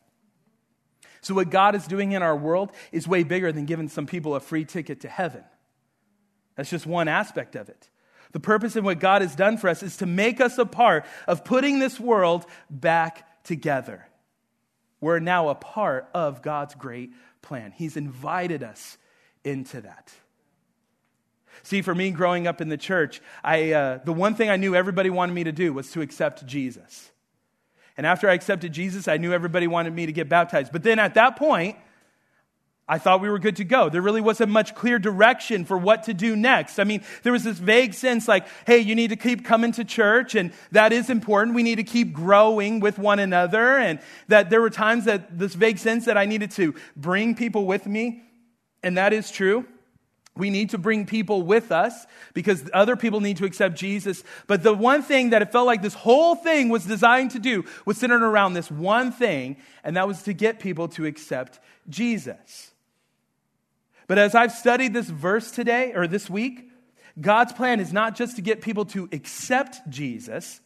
So, 1.20 1.34
what 1.34 1.50
God 1.50 1.74
is 1.74 1.88
doing 1.88 2.12
in 2.12 2.22
our 2.22 2.36
world 2.36 2.70
is 2.92 3.08
way 3.08 3.24
bigger 3.24 3.50
than 3.50 3.64
giving 3.64 3.88
some 3.88 4.06
people 4.06 4.36
a 4.36 4.40
free 4.40 4.64
ticket 4.64 5.00
to 5.00 5.08
heaven. 5.08 5.42
That's 6.54 6.70
just 6.70 6.86
one 6.86 7.08
aspect 7.08 7.56
of 7.56 7.68
it. 7.68 7.90
The 8.36 8.40
purpose 8.40 8.76
in 8.76 8.84
what 8.84 9.00
God 9.00 9.22
has 9.22 9.34
done 9.34 9.56
for 9.56 9.70
us 9.70 9.82
is 9.82 9.96
to 9.96 10.04
make 10.04 10.42
us 10.42 10.58
a 10.58 10.66
part 10.66 11.06
of 11.26 11.42
putting 11.42 11.78
this 11.78 11.98
world 11.98 12.44
back 12.68 13.42
together. 13.44 14.06
We're 15.00 15.20
now 15.20 15.48
a 15.48 15.54
part 15.54 16.10
of 16.12 16.42
God's 16.42 16.74
great 16.74 17.12
plan. 17.40 17.72
He's 17.74 17.96
invited 17.96 18.62
us 18.62 18.98
into 19.42 19.80
that. 19.80 20.12
See, 21.62 21.80
for 21.80 21.94
me, 21.94 22.10
growing 22.10 22.46
up 22.46 22.60
in 22.60 22.68
the 22.68 22.76
church, 22.76 23.22
I, 23.42 23.72
uh, 23.72 24.00
the 24.04 24.12
one 24.12 24.34
thing 24.34 24.50
I 24.50 24.56
knew 24.56 24.74
everybody 24.74 25.08
wanted 25.08 25.32
me 25.32 25.44
to 25.44 25.52
do 25.52 25.72
was 25.72 25.90
to 25.92 26.02
accept 26.02 26.44
Jesus. 26.44 27.10
And 27.96 28.06
after 28.06 28.28
I 28.28 28.34
accepted 28.34 28.70
Jesus, 28.70 29.08
I 29.08 29.16
knew 29.16 29.32
everybody 29.32 29.66
wanted 29.66 29.94
me 29.94 30.04
to 30.04 30.12
get 30.12 30.28
baptized. 30.28 30.72
But 30.72 30.82
then 30.82 30.98
at 30.98 31.14
that 31.14 31.36
point, 31.36 31.78
I 32.88 32.98
thought 32.98 33.20
we 33.20 33.28
were 33.28 33.40
good 33.40 33.56
to 33.56 33.64
go. 33.64 33.88
There 33.88 34.00
really 34.00 34.20
wasn't 34.20 34.52
much 34.52 34.76
clear 34.76 35.00
direction 35.00 35.64
for 35.64 35.76
what 35.76 36.04
to 36.04 36.14
do 36.14 36.36
next. 36.36 36.78
I 36.78 36.84
mean, 36.84 37.02
there 37.24 37.32
was 37.32 37.42
this 37.42 37.58
vague 37.58 37.94
sense 37.94 38.28
like, 38.28 38.46
hey, 38.64 38.78
you 38.78 38.94
need 38.94 39.08
to 39.08 39.16
keep 39.16 39.44
coming 39.44 39.72
to 39.72 39.84
church, 39.84 40.36
and 40.36 40.52
that 40.70 40.92
is 40.92 41.10
important. 41.10 41.56
We 41.56 41.64
need 41.64 41.76
to 41.76 41.84
keep 41.84 42.12
growing 42.12 42.78
with 42.78 42.96
one 42.96 43.18
another. 43.18 43.76
And 43.76 43.98
that 44.28 44.50
there 44.50 44.60
were 44.60 44.70
times 44.70 45.06
that 45.06 45.36
this 45.36 45.54
vague 45.54 45.78
sense 45.78 46.04
that 46.04 46.16
I 46.16 46.26
needed 46.26 46.52
to 46.52 46.74
bring 46.94 47.34
people 47.34 47.66
with 47.66 47.86
me, 47.86 48.22
and 48.84 48.96
that 48.96 49.12
is 49.12 49.32
true. 49.32 49.66
We 50.36 50.50
need 50.50 50.70
to 50.70 50.78
bring 50.78 51.06
people 51.06 51.42
with 51.42 51.72
us 51.72 52.06
because 52.34 52.70
other 52.72 52.94
people 52.94 53.20
need 53.20 53.38
to 53.38 53.46
accept 53.46 53.74
Jesus. 53.74 54.22
But 54.46 54.62
the 54.62 54.74
one 54.74 55.02
thing 55.02 55.30
that 55.30 55.42
it 55.42 55.50
felt 55.50 55.66
like 55.66 55.82
this 55.82 55.94
whole 55.94 56.36
thing 56.36 56.68
was 56.68 56.84
designed 56.84 57.32
to 57.32 57.38
do 57.40 57.64
was 57.84 57.96
centered 57.96 58.22
around 58.22 58.52
this 58.52 58.70
one 58.70 59.10
thing, 59.10 59.56
and 59.82 59.96
that 59.96 60.06
was 60.06 60.22
to 60.24 60.34
get 60.34 60.60
people 60.60 60.86
to 60.88 61.06
accept 61.06 61.58
Jesus. 61.88 62.70
But 64.06 64.18
as 64.18 64.34
I've 64.34 64.52
studied 64.52 64.92
this 64.92 65.08
verse 65.08 65.50
today 65.50 65.92
or 65.94 66.06
this 66.06 66.30
week, 66.30 66.70
God's 67.20 67.52
plan 67.52 67.80
is 67.80 67.92
not 67.92 68.14
just 68.14 68.36
to 68.36 68.42
get 68.42 68.60
people 68.60 68.84
to 68.86 69.08
accept 69.12 69.88
Jesus. 69.88 70.60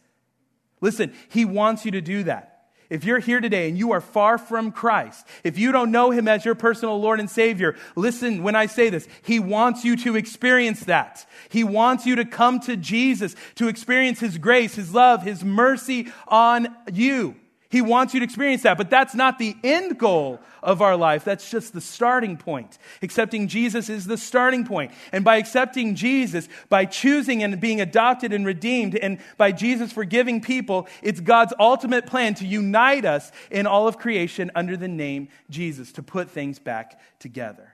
Listen, 0.81 1.13
He 1.29 1.45
wants 1.45 1.85
you 1.85 1.91
to 1.91 2.01
do 2.01 2.23
that. 2.23 2.47
If 2.89 3.05
you're 3.05 3.19
here 3.19 3.39
today 3.39 3.69
and 3.69 3.77
you 3.77 3.93
are 3.93 4.01
far 4.01 4.37
from 4.37 4.73
Christ, 4.73 5.25
if 5.45 5.57
you 5.57 5.71
don't 5.71 5.91
know 5.91 6.11
Him 6.11 6.27
as 6.27 6.43
your 6.43 6.55
personal 6.55 6.99
Lord 6.99 7.21
and 7.21 7.29
Savior, 7.29 7.77
listen 7.95 8.43
when 8.43 8.53
I 8.53 8.65
say 8.65 8.89
this. 8.89 9.07
He 9.21 9.39
wants 9.39 9.85
you 9.85 9.95
to 9.97 10.17
experience 10.17 10.81
that. 10.81 11.25
He 11.47 11.63
wants 11.63 12.05
you 12.05 12.17
to 12.17 12.25
come 12.25 12.59
to 12.61 12.75
Jesus 12.75 13.33
to 13.55 13.69
experience 13.69 14.19
His 14.19 14.37
grace, 14.37 14.75
His 14.75 14.93
love, 14.93 15.23
His 15.23 15.41
mercy 15.41 16.11
on 16.27 16.75
you. 16.91 17.37
He 17.71 17.81
wants 17.81 18.13
you 18.13 18.19
to 18.19 18.23
experience 18.25 18.63
that, 18.63 18.77
but 18.77 18.89
that's 18.89 19.15
not 19.15 19.39
the 19.39 19.55
end 19.63 19.97
goal 19.97 20.41
of 20.61 20.81
our 20.81 20.97
life. 20.97 21.23
That's 21.23 21.49
just 21.49 21.71
the 21.71 21.79
starting 21.79 22.35
point. 22.35 22.77
Accepting 23.01 23.47
Jesus 23.47 23.87
is 23.87 24.05
the 24.05 24.17
starting 24.17 24.65
point. 24.65 24.91
And 25.13 25.23
by 25.23 25.37
accepting 25.37 25.95
Jesus, 25.95 26.49
by 26.67 26.83
choosing 26.83 27.41
and 27.41 27.61
being 27.61 27.79
adopted 27.79 28.33
and 28.33 28.45
redeemed, 28.45 28.95
and 28.97 29.19
by 29.37 29.53
Jesus 29.53 29.93
forgiving 29.93 30.41
people, 30.41 30.87
it's 31.01 31.21
God's 31.21 31.53
ultimate 31.59 32.05
plan 32.05 32.35
to 32.35 32.45
unite 32.45 33.05
us 33.05 33.31
in 33.49 33.65
all 33.65 33.87
of 33.87 33.97
creation 33.97 34.51
under 34.53 34.75
the 34.75 34.89
name 34.89 35.29
Jesus, 35.49 35.93
to 35.93 36.03
put 36.03 36.29
things 36.29 36.59
back 36.59 36.99
together. 37.19 37.73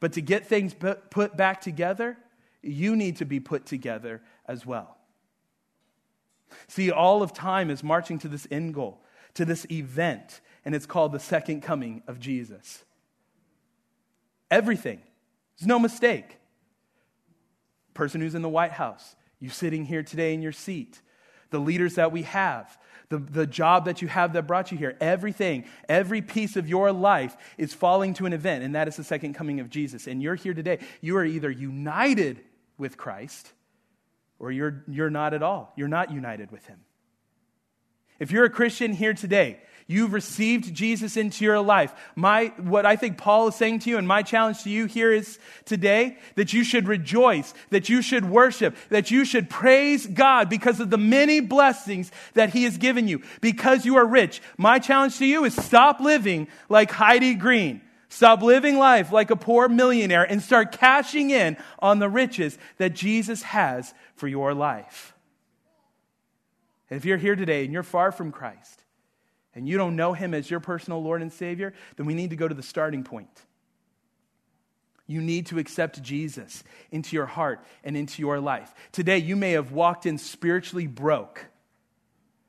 But 0.00 0.14
to 0.14 0.20
get 0.20 0.46
things 0.46 0.74
put 0.74 1.36
back 1.36 1.60
together, 1.60 2.18
you 2.62 2.96
need 2.96 3.16
to 3.18 3.24
be 3.24 3.38
put 3.38 3.64
together 3.64 4.22
as 4.46 4.66
well. 4.66 4.97
See, 6.66 6.90
all 6.90 7.22
of 7.22 7.32
time 7.32 7.70
is 7.70 7.82
marching 7.82 8.18
to 8.20 8.28
this 8.28 8.46
end 8.50 8.74
goal, 8.74 9.02
to 9.34 9.44
this 9.44 9.66
event, 9.70 10.40
and 10.64 10.74
it's 10.74 10.86
called 10.86 11.12
the 11.12 11.20
second 11.20 11.62
coming 11.62 12.02
of 12.06 12.20
Jesus. 12.20 12.84
Everything. 14.50 15.00
There's 15.58 15.66
no 15.66 15.78
mistake. 15.78 16.38
Person 17.94 18.20
who's 18.20 18.34
in 18.34 18.42
the 18.42 18.48
White 18.48 18.72
House, 18.72 19.16
you 19.40 19.48
sitting 19.48 19.84
here 19.84 20.02
today 20.02 20.34
in 20.34 20.42
your 20.42 20.52
seat, 20.52 21.00
the 21.50 21.58
leaders 21.58 21.94
that 21.94 22.12
we 22.12 22.22
have, 22.22 22.78
the, 23.08 23.18
the 23.18 23.46
job 23.46 23.86
that 23.86 24.02
you 24.02 24.08
have 24.08 24.34
that 24.34 24.46
brought 24.46 24.70
you 24.70 24.78
here. 24.78 24.96
Everything, 25.00 25.64
every 25.88 26.20
piece 26.20 26.56
of 26.56 26.68
your 26.68 26.92
life 26.92 27.36
is 27.56 27.72
falling 27.72 28.14
to 28.14 28.26
an 28.26 28.32
event, 28.32 28.62
and 28.62 28.74
that 28.74 28.88
is 28.88 28.96
the 28.96 29.04
second 29.04 29.34
coming 29.34 29.60
of 29.60 29.70
Jesus. 29.70 30.06
And 30.06 30.22
you're 30.22 30.34
here 30.34 30.54
today. 30.54 30.78
You 31.00 31.16
are 31.16 31.24
either 31.24 31.50
united 31.50 32.40
with 32.76 32.96
Christ 32.96 33.52
or 34.38 34.52
you're, 34.52 34.84
you're 34.88 35.10
not 35.10 35.34
at 35.34 35.42
all. 35.42 35.72
You're 35.76 35.88
not 35.88 36.12
united 36.12 36.50
with 36.50 36.66
him. 36.66 36.78
If 38.18 38.30
you're 38.30 38.44
a 38.44 38.50
Christian 38.50 38.92
here 38.92 39.14
today, 39.14 39.60
you've 39.86 40.12
received 40.12 40.74
Jesus 40.74 41.16
into 41.16 41.44
your 41.44 41.60
life. 41.60 41.94
My, 42.14 42.52
what 42.58 42.84
I 42.84 42.96
think 42.96 43.16
Paul 43.16 43.48
is 43.48 43.54
saying 43.54 43.80
to 43.80 43.90
you, 43.90 43.96
and 43.96 44.06
my 44.06 44.22
challenge 44.22 44.64
to 44.64 44.70
you 44.70 44.86
here 44.86 45.12
is 45.12 45.38
today 45.64 46.18
that 46.34 46.52
you 46.52 46.64
should 46.64 46.88
rejoice, 46.88 47.54
that 47.70 47.88
you 47.88 48.02
should 48.02 48.28
worship, 48.28 48.76
that 48.90 49.10
you 49.10 49.24
should 49.24 49.48
praise 49.48 50.06
God 50.06 50.50
because 50.50 50.80
of 50.80 50.90
the 50.90 50.98
many 50.98 51.40
blessings 51.40 52.10
that 52.34 52.50
he 52.50 52.64
has 52.64 52.76
given 52.76 53.08
you, 53.08 53.22
because 53.40 53.86
you 53.86 53.96
are 53.96 54.06
rich. 54.06 54.42
My 54.56 54.78
challenge 54.78 55.18
to 55.18 55.26
you 55.26 55.44
is 55.44 55.54
stop 55.54 56.00
living 56.00 56.48
like 56.68 56.90
Heidi 56.90 57.34
Green. 57.34 57.80
Stop 58.08 58.42
living 58.42 58.78
life 58.78 59.12
like 59.12 59.30
a 59.30 59.36
poor 59.36 59.68
millionaire 59.68 60.24
and 60.24 60.42
start 60.42 60.72
cashing 60.72 61.30
in 61.30 61.56
on 61.78 61.98
the 61.98 62.08
riches 62.08 62.58
that 62.78 62.94
Jesus 62.94 63.42
has 63.42 63.92
for 64.14 64.26
your 64.26 64.54
life. 64.54 65.14
And 66.90 66.96
if 66.96 67.04
you're 67.04 67.18
here 67.18 67.36
today 67.36 67.64
and 67.64 67.72
you're 67.72 67.82
far 67.82 68.10
from 68.10 68.32
Christ 68.32 68.82
and 69.54 69.68
you 69.68 69.76
don't 69.76 69.96
know 69.96 70.14
him 70.14 70.32
as 70.32 70.50
your 70.50 70.60
personal 70.60 71.02
Lord 71.02 71.20
and 71.20 71.32
Savior, 71.32 71.74
then 71.96 72.06
we 72.06 72.14
need 72.14 72.30
to 72.30 72.36
go 72.36 72.48
to 72.48 72.54
the 72.54 72.62
starting 72.62 73.04
point. 73.04 73.42
You 75.06 75.20
need 75.20 75.46
to 75.46 75.58
accept 75.58 76.02
Jesus 76.02 76.64
into 76.90 77.16
your 77.16 77.26
heart 77.26 77.64
and 77.82 77.96
into 77.96 78.22
your 78.22 78.40
life. 78.40 78.74
Today, 78.92 79.18
you 79.18 79.36
may 79.36 79.52
have 79.52 79.72
walked 79.72 80.04
in 80.04 80.18
spiritually 80.18 80.86
broke, 80.86 81.46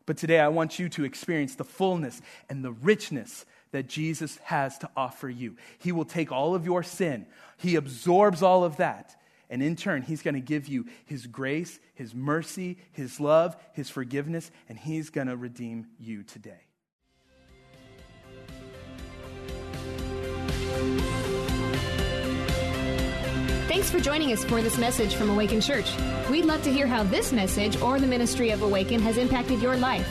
but 0.06 0.18
today 0.18 0.40
I 0.40 0.50
want 0.50 0.78
you 0.78 0.90
to 0.90 1.06
experience 1.06 1.56
the 1.56 1.64
fullness 1.64 2.22
and 2.50 2.64
the 2.64 2.72
richness 2.72 3.46
that 3.72 3.88
Jesus 3.88 4.38
has 4.44 4.78
to 4.80 4.90
offer 4.96 5.30
you. 5.30 5.56
He 5.80 5.92
will 5.92 6.06
take 6.06 6.32
all 6.32 6.56
of 6.56 6.66
your 6.66 6.84
sin, 6.84 7.26
He 7.58 7.76
absorbs 7.76 8.42
all 8.42 8.64
of 8.64 8.78
that, 8.78 9.16
and 9.50 9.64
in 9.64 9.76
turn, 9.76 10.02
He's 10.02 10.22
going 10.22 10.36
to 10.36 10.42
give 10.42 10.68
you 10.68 10.86
His 11.06 11.28
grace, 11.28 11.80
His 11.94 12.14
mercy, 12.14 12.78
His 12.92 13.20
love, 13.20 13.56
His 13.74 13.90
forgiveness, 13.90 14.52
and 14.68 14.78
He's 14.78 15.10
going 15.10 15.28
to 15.28 15.38
redeem 15.38 15.88
you 16.00 16.24
today. 16.24 16.62
Thanks 23.68 23.92
for 23.92 24.00
joining 24.00 24.34
us 24.34 24.44
for 24.44 24.62
this 24.62 24.78
message 24.78 25.14
from 25.14 25.30
Awaken 25.30 25.62
Church. 25.62 25.92
We'd 26.30 26.46
love 26.46 26.64
to 26.64 26.72
hear 26.72 26.86
how 26.86 27.04
this 27.04 27.32
message 27.32 27.80
or 27.82 28.00
the 28.00 28.08
ministry 28.08 28.50
of 28.50 28.62
Awaken 28.62 29.00
has 29.02 29.18
impacted 29.18 29.62
your 29.62 29.78
life. 29.78 30.08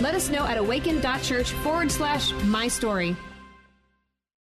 Let 0.00 0.14
us 0.14 0.30
know 0.30 0.46
at 0.46 0.56
awaken.church 0.56 1.52
forward 1.52 1.90
slash 1.90 2.32
my 2.44 2.68
story. 2.68 3.16